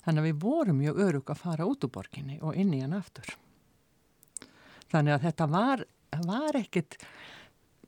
[0.05, 2.97] Þannig að við vorum mjög örug að fara út úr borginni og inn í hann
[2.97, 3.35] aftur.
[4.91, 5.85] Þannig að þetta var,
[6.27, 6.97] var ekkit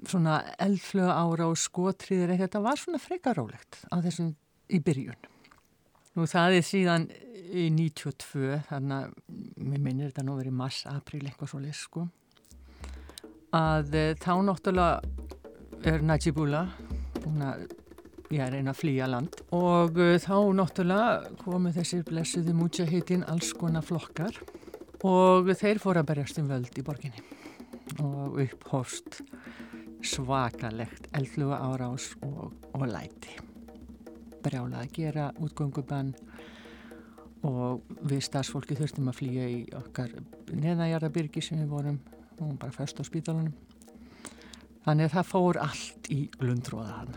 [0.06, 4.32] svona eldflöga ára og skotriðir, þetta var svona frekarólegt á þessum
[4.70, 5.28] í byrjun.
[6.18, 7.06] Nú það er síðan
[7.52, 9.14] í 92, þannig að
[9.62, 12.06] mér minnir þetta nú verið mars, april, eitthvað svo leys sko,
[13.52, 16.72] að eh, þá náttúrulega er Najibullah
[17.22, 17.64] búin að
[18.32, 23.52] ég er eina að flýja land og uh, þá náttúrulega komu þessir blessuðu mútjahittin alls
[23.58, 24.38] konar flokkar
[25.04, 27.24] og þeir fóru að berjast um völd í borginni
[28.00, 29.20] og upphóst
[30.02, 33.36] svakalegt eldluga árás og, og læti.
[34.42, 36.14] Brjála að gera útgöngubann
[37.46, 40.14] og við stafsfólki þurftum að flýja í okkar
[40.50, 42.00] neðajarabyrgi sem við vorum
[42.40, 43.52] og bara fyrst á spítalunum
[44.82, 47.12] Þannig að það fór allt í glundróðaðan.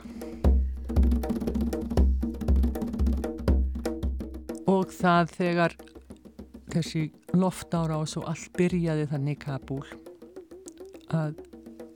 [4.69, 5.75] Og það þegar
[6.75, 9.82] þessi loftára og svo allt byrjaði þannig Kabul
[11.15, 11.41] að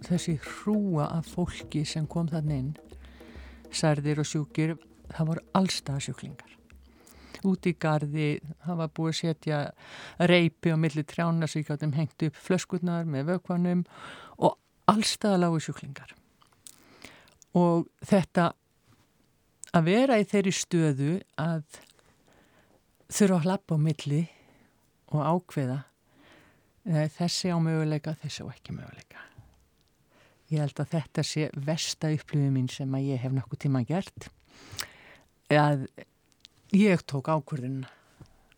[0.07, 2.75] þessi hrúa af fólki sem kom þannig inn,
[3.69, 4.77] særðir og sjúkir,
[5.13, 6.58] það voru allstað sjúklingar.
[7.47, 8.29] Út í gardi,
[8.65, 9.59] það var búið að setja
[10.27, 13.85] reypi á milli trjána sem gáttum hengt upp flöskutnar með vökvanum
[14.43, 14.57] og
[14.91, 16.15] allstaðalágu sjúklingar
[17.57, 18.51] og þetta
[19.75, 21.63] að vera í þeirri stöðu að
[23.09, 24.21] þurfa að hlappa á milli
[25.13, 25.79] og ákveða
[27.15, 29.23] þessi á möguleika, þessi á ekki möguleika.
[30.49, 34.29] Ég held að þetta sé versta upplifið mín sem að ég hef nokkuð tíma gert
[35.53, 35.85] að
[36.75, 37.83] ég tók ákvörðun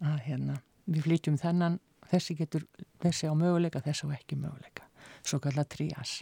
[0.01, 1.79] að hérna, við flytjum þennan
[2.11, 2.65] þessi getur,
[3.03, 4.87] þessi á möguleika, þessi á ekki möguleika
[5.25, 6.21] svo kallar trías.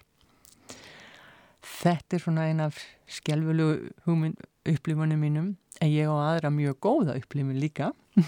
[1.59, 2.77] Þetta er svona eina af
[3.09, 3.89] skjálfulegu
[4.69, 5.49] upplifunum mínum
[5.79, 7.91] en ég á aðra mjög góða upplifun líka.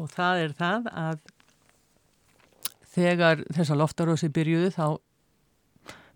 [0.00, 1.22] Og það er það að
[2.92, 4.86] þegar þessa loftarósi byrjuðu þá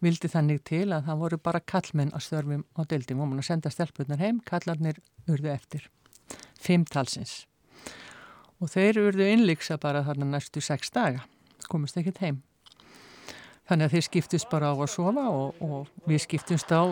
[0.05, 3.22] vildi þannig til að það voru bara kallmenn á störfum á deildum.
[3.22, 5.88] Og mann að senda stelpunar heim, kallarnir urðu eftir,
[6.66, 7.44] fimm talsins
[8.61, 11.24] og þeir urðu innlíksa bara þarna næstu sex daga,
[11.68, 12.42] komist ekkert heim
[13.66, 16.87] Þannig að þeir skiptist bara á að sofa og, og við skiptumst á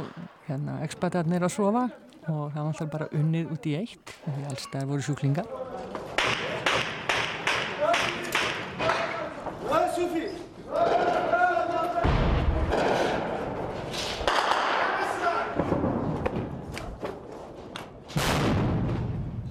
[0.49, 1.85] hérna, ekspertarnir að sofa
[2.25, 5.53] og það var alltaf bara unnið út í eitt og því alls það voru sjúklingar.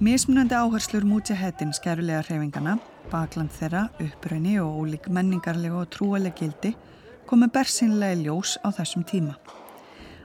[0.04, 2.74] Mismunandi áherslur mútjahettin skerulega hreyfingana,
[3.08, 6.74] bakland þeirra, uppröni og ólík menningarlega og trúaleg gildi
[7.24, 9.38] komu bersinlega ljós á þessum tíma.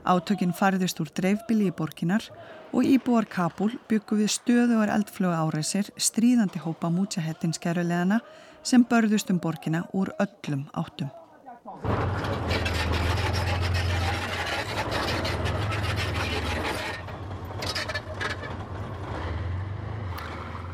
[0.04, 2.28] Átökinn farðist úr dreifbili í borginar
[2.74, 8.20] og íbúar Kabul byggu við stöðuar eldflögu áreisir stríðandi hópa mútjahettins kerulegana
[8.62, 11.08] sem börðust um borgina úr öllum áttum.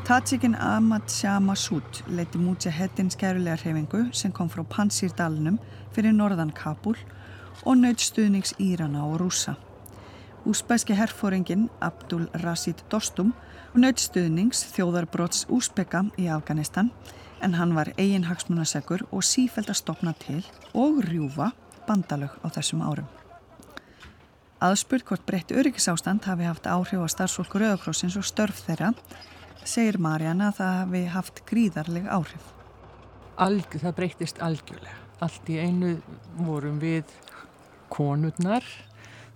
[0.06, 5.56] Tatsikin Ahmad Shah Massoud leiti mútjahettins kerulega hreyfingu sem kom frá Pansýrdalunum
[5.96, 6.94] fyrir norðan Kabul
[7.64, 9.56] og naut stuðnings Írana og Rúsa.
[10.46, 13.34] Úsbæski herfóringin Abdul Rashid Dostum
[13.74, 16.94] naut stuðnings þjóðarbrots Úsbeka í Afganistan
[17.42, 21.50] en hann var eigin hagsmunasegur og sífælt að stopna til og rjúfa
[21.90, 23.10] bandalög á þessum árum.
[24.62, 28.94] Aðspurt hvort breytt öryggisástand hafi haft áhrif á starfsfólkur Rauðakrossins og störf þeirra
[29.70, 32.52] segir Marjana að það hafi haft gríðarleg áhrif.
[33.36, 35.94] Alg, það breytist algjörlega allt í einu
[36.44, 37.08] vorum við
[37.92, 38.64] konurnar,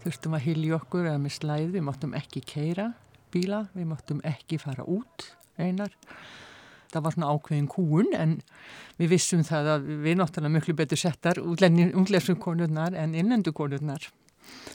[0.03, 2.91] þurftum að hilja okkur eða með slæði, við máttum ekki keira
[3.31, 5.93] bíla, við máttum ekki fara út einar.
[6.91, 8.39] Það var svona ákveðin kúun en
[8.99, 14.09] við vissum það að við náttúrulega mjög betur settar útlefsum konurnar en innendu konurnar.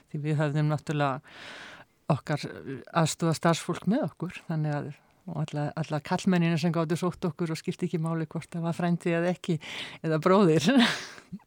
[0.09, 1.19] Því við höfðum náttúrulega
[2.13, 2.45] okkar
[2.95, 4.93] aðstóða starfsfólk með okkur þannig að
[5.25, 8.77] og alla, alla kallmennina sem gáttu sótt okkur og skipti ekki máli hvort það var
[8.77, 9.57] frændi eða ekki
[10.05, 10.67] eða bróðir.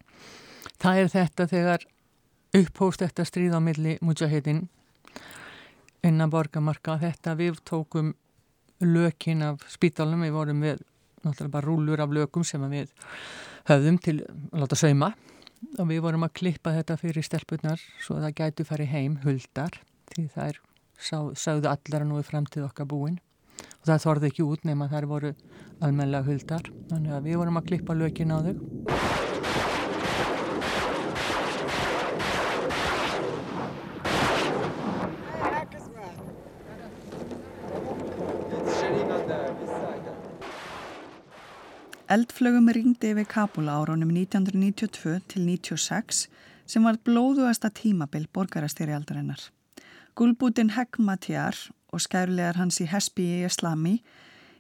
[0.83, 1.87] Það er þetta þegar
[2.59, 4.67] upphóst þetta stríð á milli mujahedin
[6.07, 8.13] innan borgamarka þetta við tókum
[8.79, 10.85] lökin af spítalunum, við vorum við
[11.25, 12.93] náttúrulega bara rúlur af lökum sem við
[13.69, 15.13] höfðum til að láta sauma.
[15.83, 19.81] Og við vorum að klippa þetta fyrir stelpunar svo að það gætu farið heim huldar
[20.13, 20.61] því það er
[20.95, 23.19] sá, sáðu allar að nú er framtíð okkar búin
[23.81, 25.35] og það þorði ekki út nema þær voru
[25.81, 28.55] almenlega huldar þannig að við vorum að klippa lökin á þau
[42.09, 46.23] Eldflögum ringdi yfir Kabul áraunum 1992 til 96
[46.65, 49.43] sem var blóðuasta tímabil borgarastyrjaldarinnar.
[50.19, 51.55] Gulbútin Hegmatjar
[51.95, 54.01] og skærulegar hans í Hespi í Islami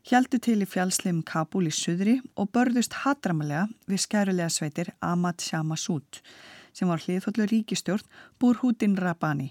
[0.06, 5.66] heldu til í fjálsleim Kabul í suðri og börðust hatramalega við skærulega sveitir Ahmad Shah
[5.66, 6.20] Massoud
[6.70, 8.06] sem var hliðfóllu ríkistjórn
[8.38, 9.50] Burhudin Rabbani.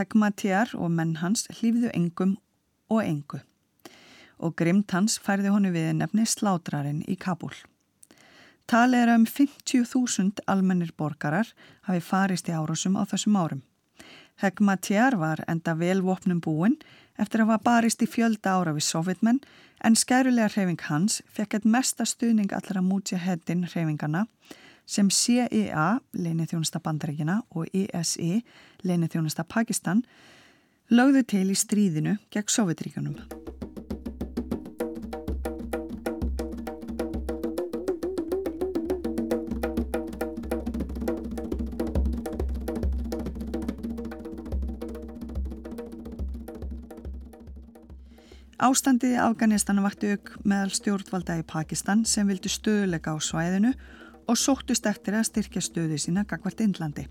[0.00, 2.38] Hegmatjar og menn hans hlýfðu engum
[2.88, 3.44] og engu
[4.40, 7.52] og grimt hans færði honu við nefni slátrarinn í Kabul.
[8.64, 11.52] Talið er um 50.000 almennir borgarar
[11.84, 13.66] hafi farist í árásum á þessum árum.
[14.40, 16.78] Hegmatjar var enda velvopnum búin
[17.20, 19.42] eftir að hafa barist í fjölda ára við sovjetmenn
[19.84, 24.26] en skærulega hreyfing hans fekk eitt mesta stuðning allra mútja heddin hreyfingana
[24.90, 28.40] sem CIA, leinið þjónusta bandaríkina og ESE,
[28.82, 30.02] leinið þjónusta Pakistan,
[30.90, 33.39] lögðu til í stríðinu gegn sovjetríkanum.
[48.60, 53.70] Ástandið í Afganistan vakti auk meðal stjórnvalda í Pakistan sem vildi stöðuleika á svæðinu
[54.28, 57.06] og sóttust eftir að styrkja stöðu sína gagvart Indlandi.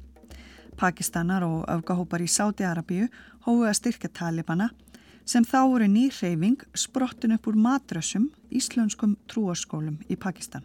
[0.78, 3.10] Pakistanar og öfgahópar í Sáti-Arabíu
[3.48, 4.70] hófu að styrkja Talibana
[5.26, 10.62] sem þá voru ný hreyfing sprottin upp úr madrasum íslenskum trúarskólum í Pakistan.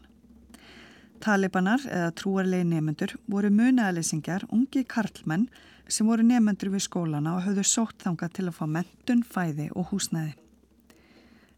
[1.25, 5.49] Talibanar eða trúarlegi nefnendur voru munaðalysingjar ungi karlmenn
[5.89, 9.89] sem voru nefnendur við skólana og höfðu sótt þanga til að fá mentun, fæði og
[9.89, 10.44] húsnæði.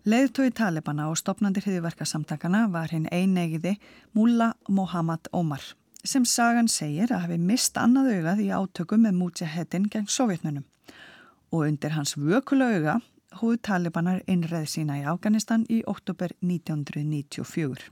[0.06, 3.72] Leðtói Talibana og stopnandi hriðverkasamtakana var hinn einegiði
[4.14, 5.64] Mullah Mohammad Omar
[6.06, 10.62] sem sagan segir að hafi mist annað augað í átökum með Mujahedin gegn sovjetnunum
[11.50, 12.94] og undir hans vökula auga
[13.40, 17.88] hóðu Talibanar innreð sína í Afganistan í oktober 1994.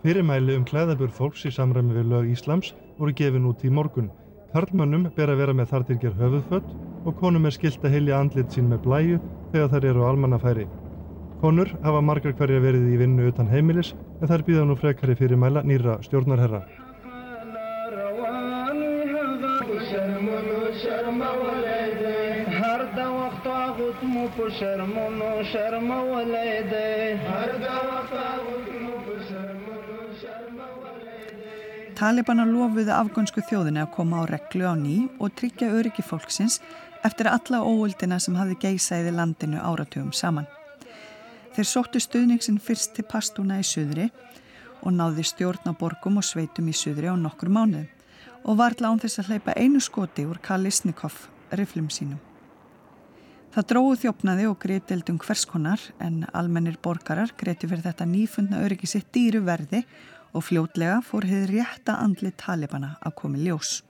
[0.00, 4.08] Fyrirmæli um klæðabur fólks í samræmi við lög Íslams voru gefin út í morgun.
[4.54, 6.72] Karlmönnum ber að vera með þartilger höfuðfött
[7.04, 9.20] og konum er skilt að heilja andlit sín með blæju
[9.52, 10.66] þegar þær eru almannafæri.
[11.42, 13.88] Konur hafa margar hverja verið í vinnu utan heimilis
[14.22, 16.60] en þær býða nú frekari fyrir mæla nýra stjórnarherra.
[31.98, 36.62] Talibana lofuðu afgönsku þjóðinu að koma á reglu á ný og tryggja öryggi fólksins
[37.02, 40.46] eftir alla óöldina sem hafði geysað í landinu áratugum saman.
[41.52, 44.08] Þeir sóttu stuðningsin fyrst til pastúna í Suðri
[44.82, 47.90] og náði stjórn á borgum og sveitum í Suðri á nokkur mánuðum
[48.42, 52.18] og varðla án þess að hleypa einu skoti úr Kalisnikov riflum sínum.
[53.52, 59.12] Það dróðu þjófnaði og greitildum hverskonar en almennir borgarar greiti fyrir þetta nýfundna öryggi sitt
[59.12, 59.82] dýru verði
[60.32, 63.82] og fljótlega fór hefði rétta andli talibana að komi ljós.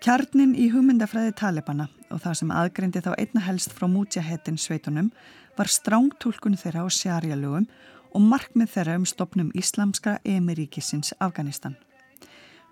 [0.00, 5.10] Kjarnin í hugmyndafræði talibana og það sem aðgreindi þá einna helst frá mútjahettin sveitunum
[5.58, 7.66] var strángtúlkun þeirra á sjarjalögum
[8.14, 11.76] og markmið þeirra um stopnum Íslamska emiríkisins Afganistan.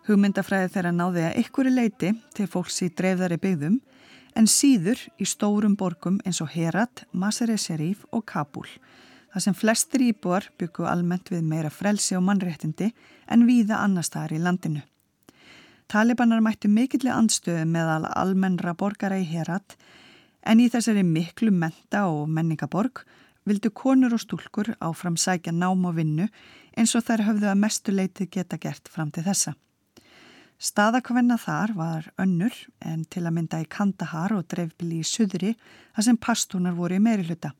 [0.08, 3.80] Hugmyndafræði þeirra náði að ykkur leiti til fólks í dreifðari byggðum
[4.38, 8.68] en síður í stórum borgum eins og Herat, Masere-Sharif og Kabul
[9.32, 12.92] þar sem flestir íbúar byggu almennt við meira frelsi og mannréttindi
[13.28, 14.82] en víða annar staðar í landinu.
[15.88, 19.76] Talibanar mættu mikillega anstöðu meðal almennra borgara í Herat
[20.48, 23.02] En í þessari miklu menta og menningaborg
[23.48, 26.28] vildu konur og stúlkur áfram sækja nám og vinnu
[26.72, 29.52] eins og þær höfðu að mestu leitið geta gert fram til þessa.
[30.58, 35.52] Staðakvenna þar var önnur en til að mynda í Kandahar og dreifbili í Suðri
[35.94, 37.52] þar sem pastúnar voru í meiri hluta.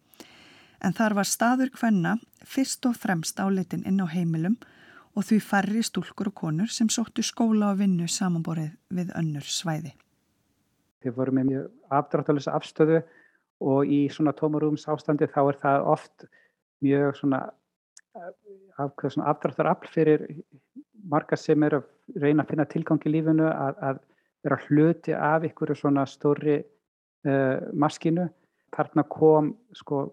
[0.80, 4.56] En þar var staður kvenna fyrst og fremst áleitin inn á heimilum
[5.14, 9.92] og því færri stúlkur og konur sem sóttu skóla og vinnu samanborið við önnur svæði.
[11.02, 13.02] Þeir voru með mjög afdráttalisa afstöðu
[13.60, 16.26] og í svona tómarúms ástandi þá er það oft
[16.84, 17.40] mjög svona,
[19.02, 20.26] svona afdráttar afl fyrir
[21.08, 21.88] marga sem er að
[22.22, 24.00] reyna að finna tilgang í lífinu að, að
[24.46, 28.28] vera hluti af ykkur svona stóri uh, maskinu.
[28.76, 30.04] Þarna kom sko,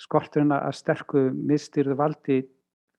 [0.00, 2.40] skorturinn að sterku mistyrðu valdi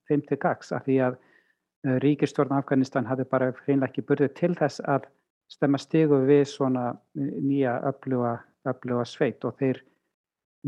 [0.10, 4.54] þeim til gags af því að uh, ríkistjórn Afganistan hafði bara hreinlega ekki burðið til
[4.60, 5.10] þess að
[5.52, 9.82] stemma stigum við svona nýja öfluga sveit og þeir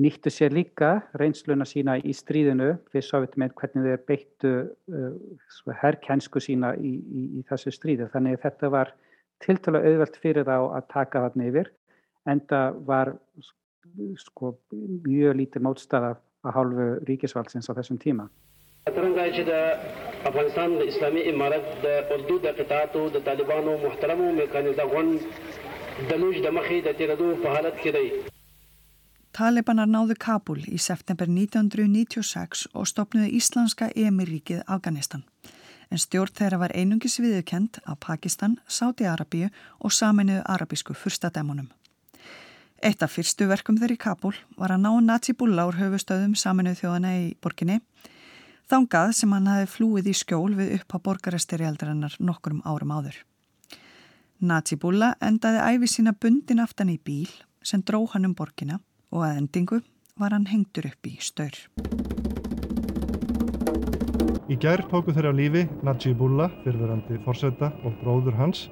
[0.03, 4.53] nýttu sér líka reynsluna sína í stríðinu við sáum hvernig þeir beittu
[4.89, 8.93] uh, herrkjænsku sína í, í, í þessu stríðu þannig að þetta var
[9.43, 11.71] tiltala auðvelt fyrir þá að taka þarna yfir
[12.29, 13.13] en það var
[14.17, 14.55] sko,
[15.05, 18.27] mjög lítið mótstaða að hálfu ríkisvaldsins á þessum tíma.
[18.87, 19.37] Þetta er umgæðið
[20.30, 25.14] افغانستان د اسلامي امارت د اردو د قطاعاتو د طالبانو محترمو میکانیزه غون
[26.08, 28.34] د لوج د مخې د تیرېدو په حالت کې دی
[29.38, 35.22] Talibanar náðu Kabul í september 1996 og stopnuði Íslandska emiríkið Afganistan.
[35.92, 41.68] En stjórn þeirra var einungis viðukend af Pakistan, Sáti-Arabíu og saminuðu arabísku fyrstadæmonum.
[42.82, 47.14] Eitt af fyrstu verkum þeirri í Kabul var að ná Nazi-Bulla úr höfustöðum saminuðu þjóðana
[47.22, 47.80] í borginni
[48.71, 53.17] Þángað sem hann hafi flúið í skjól við upp á borgarastyrjaldarinnar nokkrum árum áður.
[54.43, 57.27] Nazi-Bulla endaði æfi sína bundin aftan í bíl
[57.63, 58.79] sem dró hann um borgina
[59.11, 59.81] og að endingu
[60.19, 61.57] var hann hengtur upp í staur.
[64.47, 68.69] Í gær tóku þeirra lífi Naji-Bulla, fyrverandi forsetta og bróður hans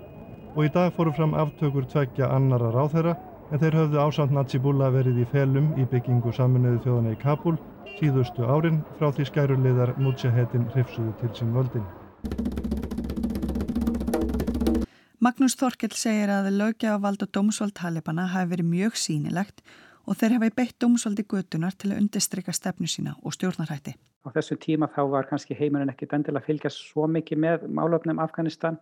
[0.55, 3.17] og í dag fóru fram aftökur tveggja annara ráþeira
[3.51, 7.57] en þeir höfðu ásamt Naji-Bulla verið í felum í byggingu saminuðu þjóðana í Kabul
[8.01, 11.83] síðustu árin frá því skæruleðar Mujahedin hrifsuðu til sín völdin.
[15.21, 19.61] Magnús Þorkell segir að lögjafavald og dómsvald Talibana hafi verið mjög sínilegt
[20.09, 23.93] og þeir hafi beitt dómsvaldi götunar til að undistrykka stefnu sína og stjórnarætti.
[24.25, 28.21] Á þessu tíma þá var kannski heimurinn ekkit endilega að fylgja svo mikið með málöfnum
[28.23, 28.81] Afganistan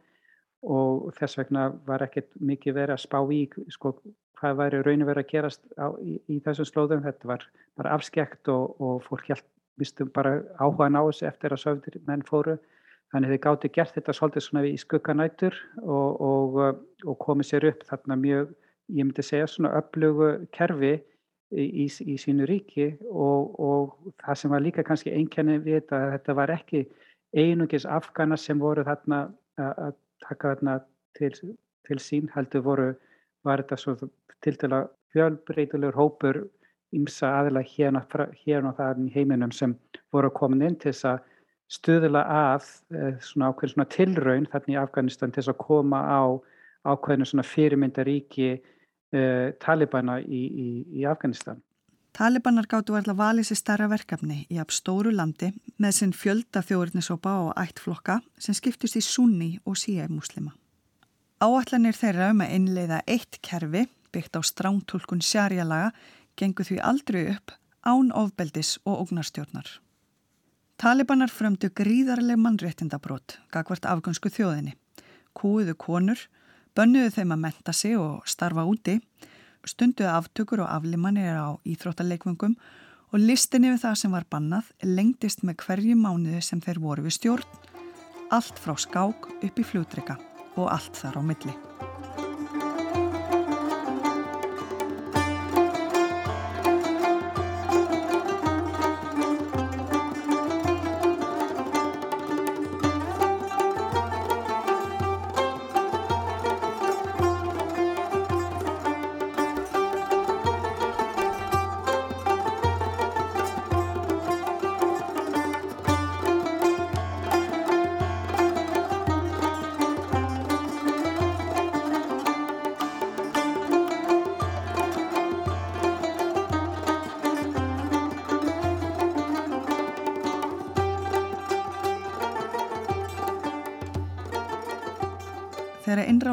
[0.63, 3.93] og þess vegna var ekkit mikið verið að spá í sko,
[4.39, 7.03] hvað væri raun og verið að gerast á, í, í þessum slóðum.
[7.05, 7.45] Þetta var
[7.79, 9.45] bara afskekt og, og fólk hjálp,
[9.79, 12.57] mistum bara áhugaðan á þessu eftir að sögður menn fóru.
[13.13, 16.57] Þannig þið gáttu gert þetta svolítið svona í skugganætur og, og,
[17.07, 18.51] og komið sér upp þarna mjög,
[18.93, 20.91] ég myndi segja svona öflugu kerfi
[21.49, 26.35] í, í, í sínu ríki og það sem var líka kannski einkenni við þetta, þetta
[26.37, 26.83] var ekki
[27.33, 29.23] einungis afgana sem voru þarna
[29.57, 29.97] að
[30.27, 30.79] taka þarna
[31.17, 31.33] til,
[31.87, 32.87] til sín heldur voru,
[33.43, 33.95] var þetta svo
[34.43, 36.43] til dæla fjölbreytilegur hópur
[36.95, 38.03] ímsa aðila hérna,
[38.43, 39.75] hérna og það í heiminum sem
[40.13, 41.19] voru komin inn til þess að
[41.69, 46.21] stuðla að eh, svona ákveðin svona tilraun þarna í Afganistan til þess að koma á
[46.89, 50.69] ákveðinu svona fyrirmyndaríki eh, Talibana í, í,
[51.01, 51.61] í Afganistan.
[52.19, 57.35] Talibanar gáttu verðla valið sér starra verkefni í ab stóru landi með sinn fjölda þjóðurnisópa
[57.45, 60.51] og ættflokka sem skiptust í sunni og síæg muslima.
[61.39, 65.93] Áallanir þeirra um að innleiða eitt kerfi byggt á strántúlkun sjarjalaga
[66.35, 67.55] gengur því aldrei upp
[67.87, 69.71] án ofbeldis og ógnarstjórnar.
[70.75, 74.75] Talibanar frömdu gríðarleg mannréttindabrót gagvart afgönsku þjóðinni,
[75.31, 76.19] kúiðu konur,
[76.75, 78.99] bönnuðu þeim að menta sig og starfa úti,
[79.67, 82.55] stunduðu aftökur og aflimanir á íþróttaleikvöngum
[83.09, 87.17] og listin yfir það sem var bannað lengdist með hverju mánuðu sem þeir voru við
[87.17, 87.47] stjórn,
[88.29, 90.19] allt frá skák upp í fljótrygga
[90.55, 91.55] og allt þar á milli.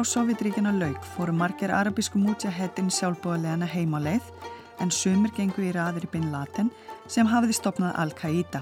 [0.07, 4.29] Sovjetríkina laug fóru margir arabísku mútjaheddin sjálfbúðalegana heimáleið
[4.79, 6.69] en sumir gengu í raðir í Bin Laden
[7.11, 8.61] sem hafiði stopnað Al-Qaida.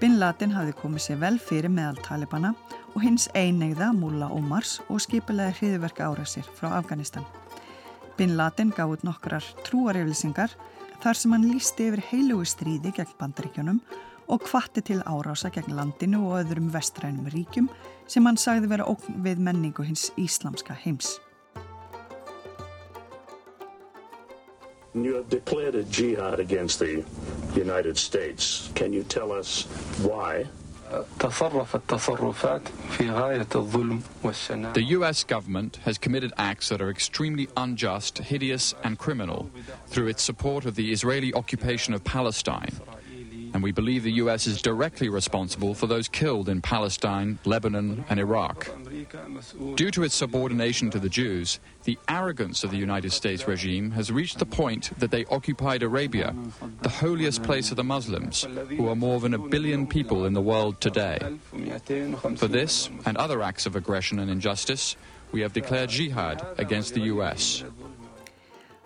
[0.00, 2.54] Bin Laden hafði komið sér vel fyrir meðal Talibana
[2.94, 7.28] og hins einegða Mullah Omars og skipilega hriðverka árasir frá Afganistan.
[8.16, 10.56] Bin Laden út nokkrar trúareflisingar
[11.04, 13.82] þar sem hann lísti yfir heilugu stríði gegn bandaríkjunum
[14.28, 17.68] og hvatti til árása gegn landinu og öðrum vestrænum ríkjum
[18.06, 21.18] sem hann sagði vera ókn við menningu hins íslamska heims.
[24.94, 27.04] You have declared a jihad against the
[27.56, 28.70] United States.
[28.74, 29.66] Can you tell us
[30.02, 30.46] why?
[34.74, 39.50] The US government has committed acts that are extremely unjust, hideous, and criminal
[39.88, 42.70] through its support of the Israeli occupation of Palestine.
[43.54, 48.18] And we believe the US is directly responsible for those killed in Palestine, Lebanon, and
[48.18, 48.68] Iraq.
[49.76, 54.10] Due to its subordination to the Jews, the arrogance of the United States regime has
[54.10, 56.34] reached the point that they occupied Arabia,
[56.82, 60.42] the holiest place of the Muslims, who are more than a billion people in the
[60.42, 61.18] world today.
[62.36, 64.96] For this and other acts of aggression and injustice,
[65.30, 67.62] we have declared jihad against the US.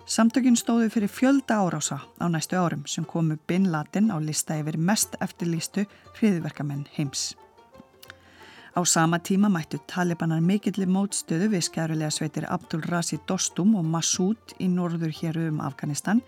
[0.09, 4.79] Samtökinn stóðu fyrir fjölda árása á næstu árum sem komu Bin Laden á lista yfir
[4.81, 5.85] mest eftirlýstu
[6.17, 7.35] hriðverkamenn heims.
[8.73, 14.57] Á sama tíma mættu talibanar mikillir mótstöðu við skærulega sveitir Abdul Razi Dostum og Massoud
[14.57, 16.25] í norður hér um Afganistan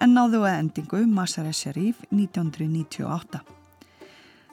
[0.00, 3.40] en náðu að endingu Masar Sharif 1998.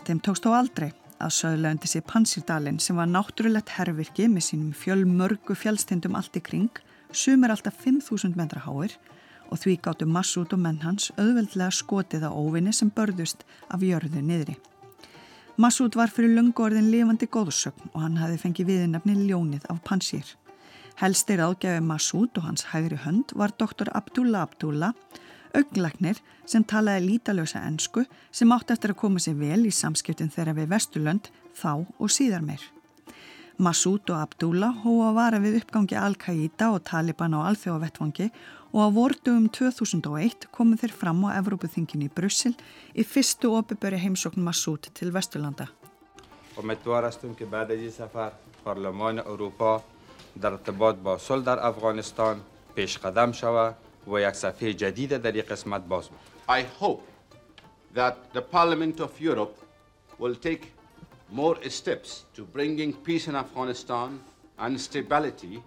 [0.08, 5.52] Þeim tókst þó aldrei að söðlaundi sér Pansirdalinn sem var náttúrulegt herrvirki með sínum fjölmörgu
[5.52, 6.72] fjálstindum allt í kring,
[7.12, 8.96] sumir alltaf 5.000 metra háir
[9.50, 14.22] og því gáttu Massoud og menn hans auðveldlega skotið á óvinni sem börðust af jörðu
[14.22, 14.58] niðri.
[15.60, 20.36] Massoud var fyrir löngu orðin lifandi góðsögn og hann hafi fengið viðnafni Ljónið af Pansir.
[21.02, 24.94] Helstir ágjafi Massoud og hans hægri hönd var doktor Abdullah Abdullah,
[25.56, 30.56] auglagnir sem talaði lítalösa ennsku sem átti eftir að koma sér vel í samskiptin þeirra
[30.62, 32.62] við Vesturlönd þá og síðar meir.
[33.60, 38.30] Massoud og Abdullah hóa vara við uppgangi Al-Qaida og Taliban á alþjóðavettvangi
[38.72, 42.54] og á vortugum 2001 komuð þeir fram á Evrópuþingin í Brussel
[42.96, 45.68] í fyrstu opiböri heimsókn Massoud til Vesturlanda.
[56.48, 57.04] I hope
[57.94, 59.56] that the Parliament of Europe
[60.18, 60.79] will take
[61.32, 64.20] more steps to bringing peace in Afghanistan
[64.58, 65.62] and stability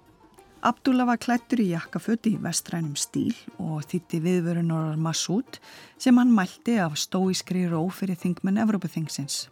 [0.62, 5.58] Abdullah var klættur í jakkaföt í vestrænum stíl og þýtti viðvörunorar Massoud
[5.98, 9.48] sem hann mælti af stóískri ró fyrir þingmenn Evrópuþingsins.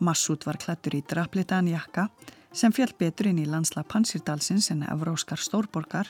[0.00, 2.06] Massoud var klættur í draplitaðan jakka
[2.56, 6.08] sem fjall betur inn í landsla Pansirdalsins en evróskar stórborgar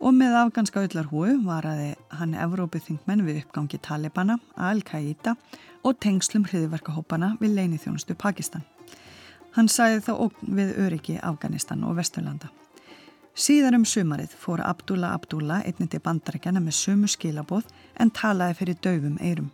[0.00, 5.36] og með afganska öllarhúu var aði hann Evrópuþingmenn við uppgangi Talibana, Al-Qaida
[5.84, 8.64] og tengslum hriðverkahópana við leini þjónustu Pakistan.
[9.56, 12.48] Hann sæði þá ógn við öryggi Afganistan og Vesturlanda.
[13.36, 17.68] Síðar um sumarið fór Abdullah Abdullah einnig til bandarækjana með sumu skilabóð
[18.00, 19.50] en talaði fyrir döfum eirum.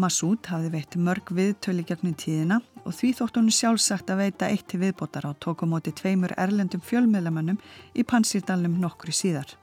[0.00, 4.64] Massoud hafði veitt mörg viðtöli gegnum tíðina og því þótt hún sjálfsagt að veita eitt
[4.70, 7.60] til viðbótar á tókumóti tveimur erlendum fjölmiðlamannum
[7.92, 9.61] í Pansýrdalnum nokkru síðar.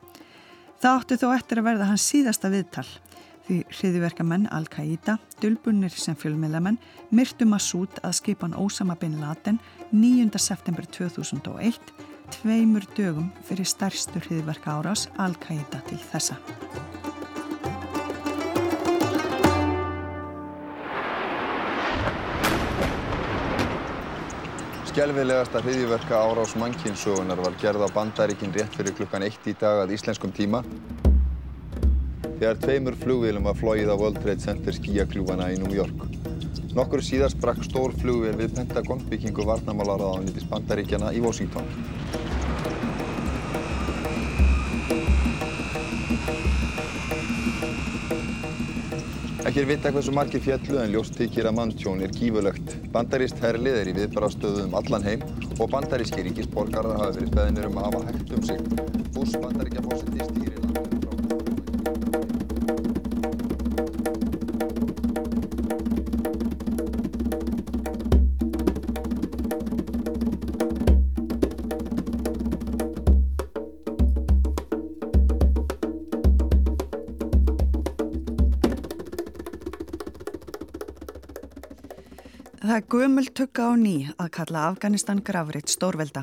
[0.80, 2.88] Það átti þó eftir að verða hans síðasta viðtal
[3.50, 6.78] því hriðiverkamenn Al-Qaida, dölbunir sem fjölmiðlamenn,
[7.12, 9.58] myrtu Massoud að skipan Ósama bin Laden
[9.92, 10.30] 9.
[10.40, 11.82] september 2001
[12.38, 16.38] tveimur dögum fyrir stærstu hriðverka árás Al-Qaida til þessa.
[25.00, 29.94] Skelvilegasta hriðverka árás mannkynnsugunar var gerð á bandaríkinn rétt fyrir klukkan eitt í dag að
[29.96, 30.60] íslenskum tíma
[32.42, 36.04] þegar tveimur flugvílum var flóið á World Trade Center skíakljúfana í New York.
[36.76, 41.72] Nokkur síðar sprakk stór flugvél við Pentagon byggingu varnamálaráðanýtis bandaríkjana í Washington.
[49.50, 52.76] Ekki er vita hversu margir fjallu en ljóst þykir að manntjón er gífurlegt.
[52.94, 55.24] Bandaríst herlið er í viðbarastöðum allan heim
[55.56, 58.62] og bandaríski ríkisborgarar hafa verið beðinir um að hafa hægt um sig.
[59.16, 60.49] Bush bandaríkjafósiti stýri landinu.
[82.80, 86.22] Það er gömul tugga á ný að kalla Afganistan gravreitt stórvelda.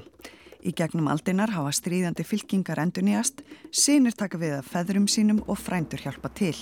[0.64, 5.61] Í gegnum aldinar hafa stríðandi fylkingar endur nýjast, sínir taka við að feðrum sínum og
[5.61, 6.57] frændur hjálpa til.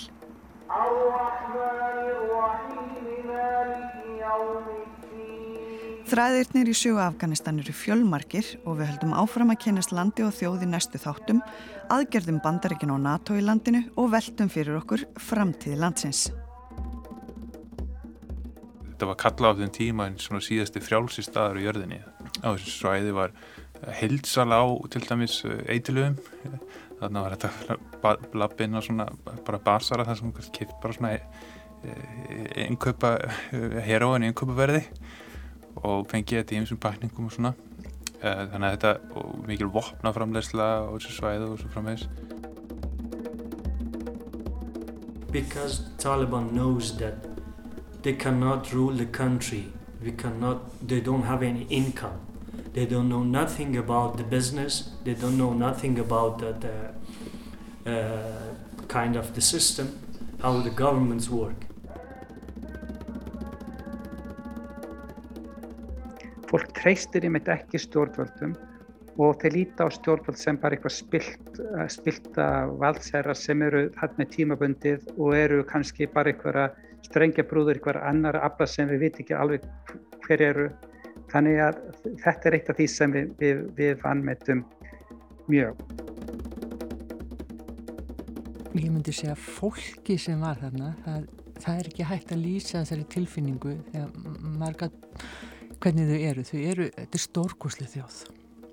[6.11, 10.73] Þræðirnir í sjögu Afganistan eru fjölmarkir og við höldum áfram að kynast landi og þjóði
[10.75, 11.39] næstu þáttum,
[11.87, 16.33] aðgerðum bandaríkin á NATO í landinu og veltum fyrir okkur framtíði landsins.
[18.95, 21.97] Þetta var kallað á þeim tíma en svona síðasti frjálsi staður í jörðinni.
[22.39, 23.33] Á þessu svæði var
[23.99, 26.15] hildsala á til dæmis eitilöfum.
[27.01, 27.77] Þannig var þetta
[28.39, 29.09] lappinn og svona
[29.43, 31.17] bara basara þar sem kipt bara svona
[32.65, 33.17] innkaupa
[33.83, 34.81] heroin í innkaupaverði
[35.83, 37.51] og fengið þetta í einsum pakningum og svona
[38.23, 42.07] þannig að þetta og mikil vopnaframlegsla á þessu svæðu og svo framvegs
[45.35, 47.34] Because Taliban knows that
[48.05, 49.65] they cannot rule the country.
[50.03, 52.19] We cannot they don't have any income.
[52.73, 54.91] They don't know nothing about the business.
[55.03, 56.75] They don't know nothing about the, the
[57.91, 58.53] uh,
[58.87, 59.87] kind of the system
[60.39, 61.59] how the governments work.
[66.45, 68.53] Fólk treystir einmitt ekki stjórnvöldum
[69.17, 72.45] og þeir líta á stjórnvöld sem bara eitthvað spilt, eh, spilta
[72.83, 76.35] valdsæra sem eru þarna tímabundið og eru kannski bara
[77.05, 79.61] einhverja strengjabrúður, einhverja annar afla sem við viti ekki alveg
[80.25, 80.69] hver eru.
[81.31, 81.77] Þannig að
[82.23, 84.63] þetta er eitt af því sem við, við, við vannmetum
[85.47, 85.75] mjög.
[88.75, 91.27] Ég myndi segja fólki sem var þarna, það,
[91.63, 94.09] það er ekki hægt að lýsa þessari tilfinningu þegar
[94.59, 94.89] marga
[95.79, 96.43] hvernig þau eru.
[96.43, 98.19] Þau eru, þetta er stórkoslega þjóð.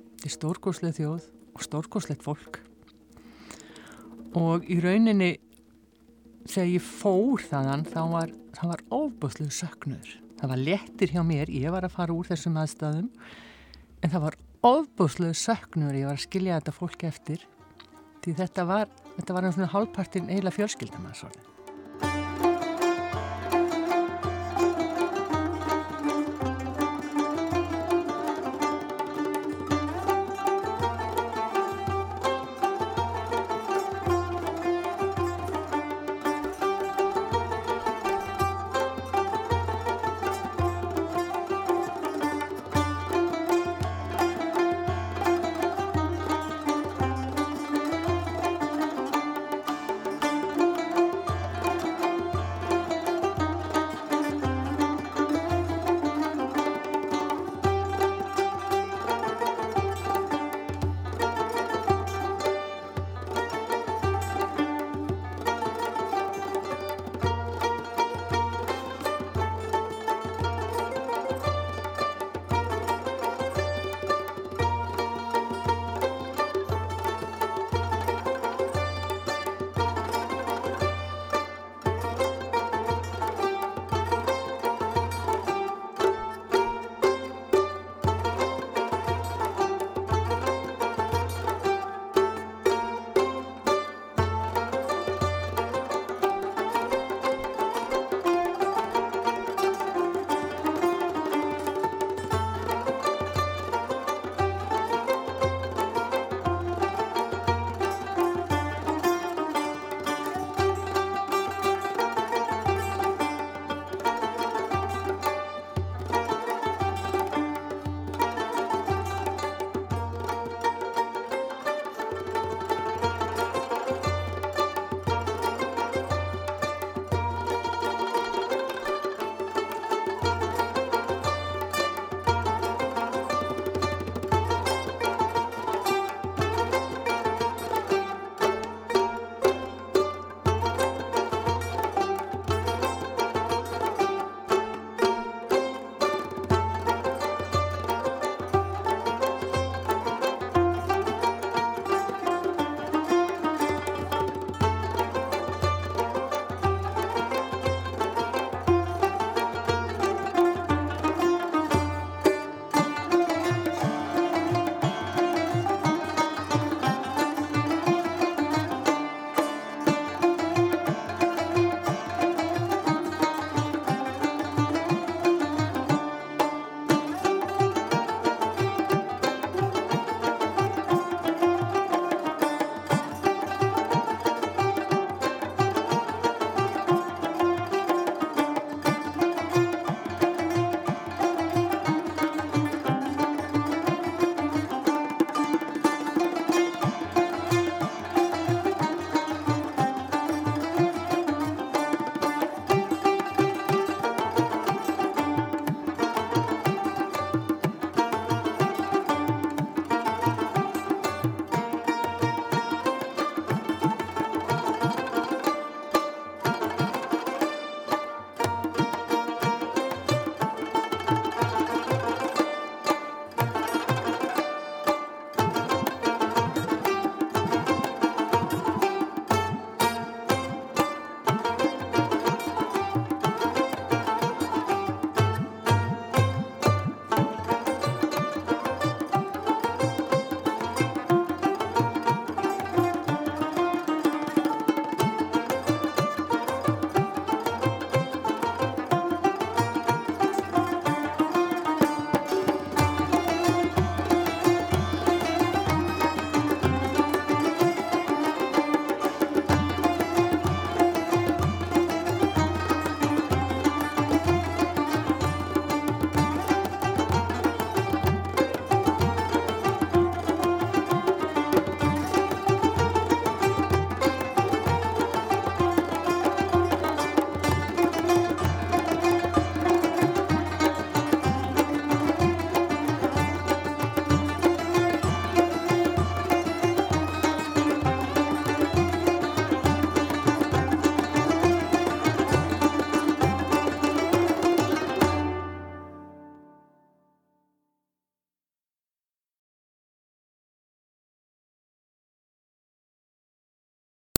[0.02, 2.60] Þetta er stórkoslega þjóð og stórkoslegt fólk.
[4.38, 5.36] Og í rauninni,
[6.48, 10.16] þegar ég fór þannan, þá var, var óbúslega söknur.
[10.40, 13.08] Það var lettir hjá mér, ég var að fara úr þessum aðstæðum,
[14.02, 17.46] en það var óbúslega söknur, ég var að skilja þetta fólk eftir.
[18.22, 21.51] Því þetta var, þetta var svona hálfpartin eiginlega fjölskyldum að svona.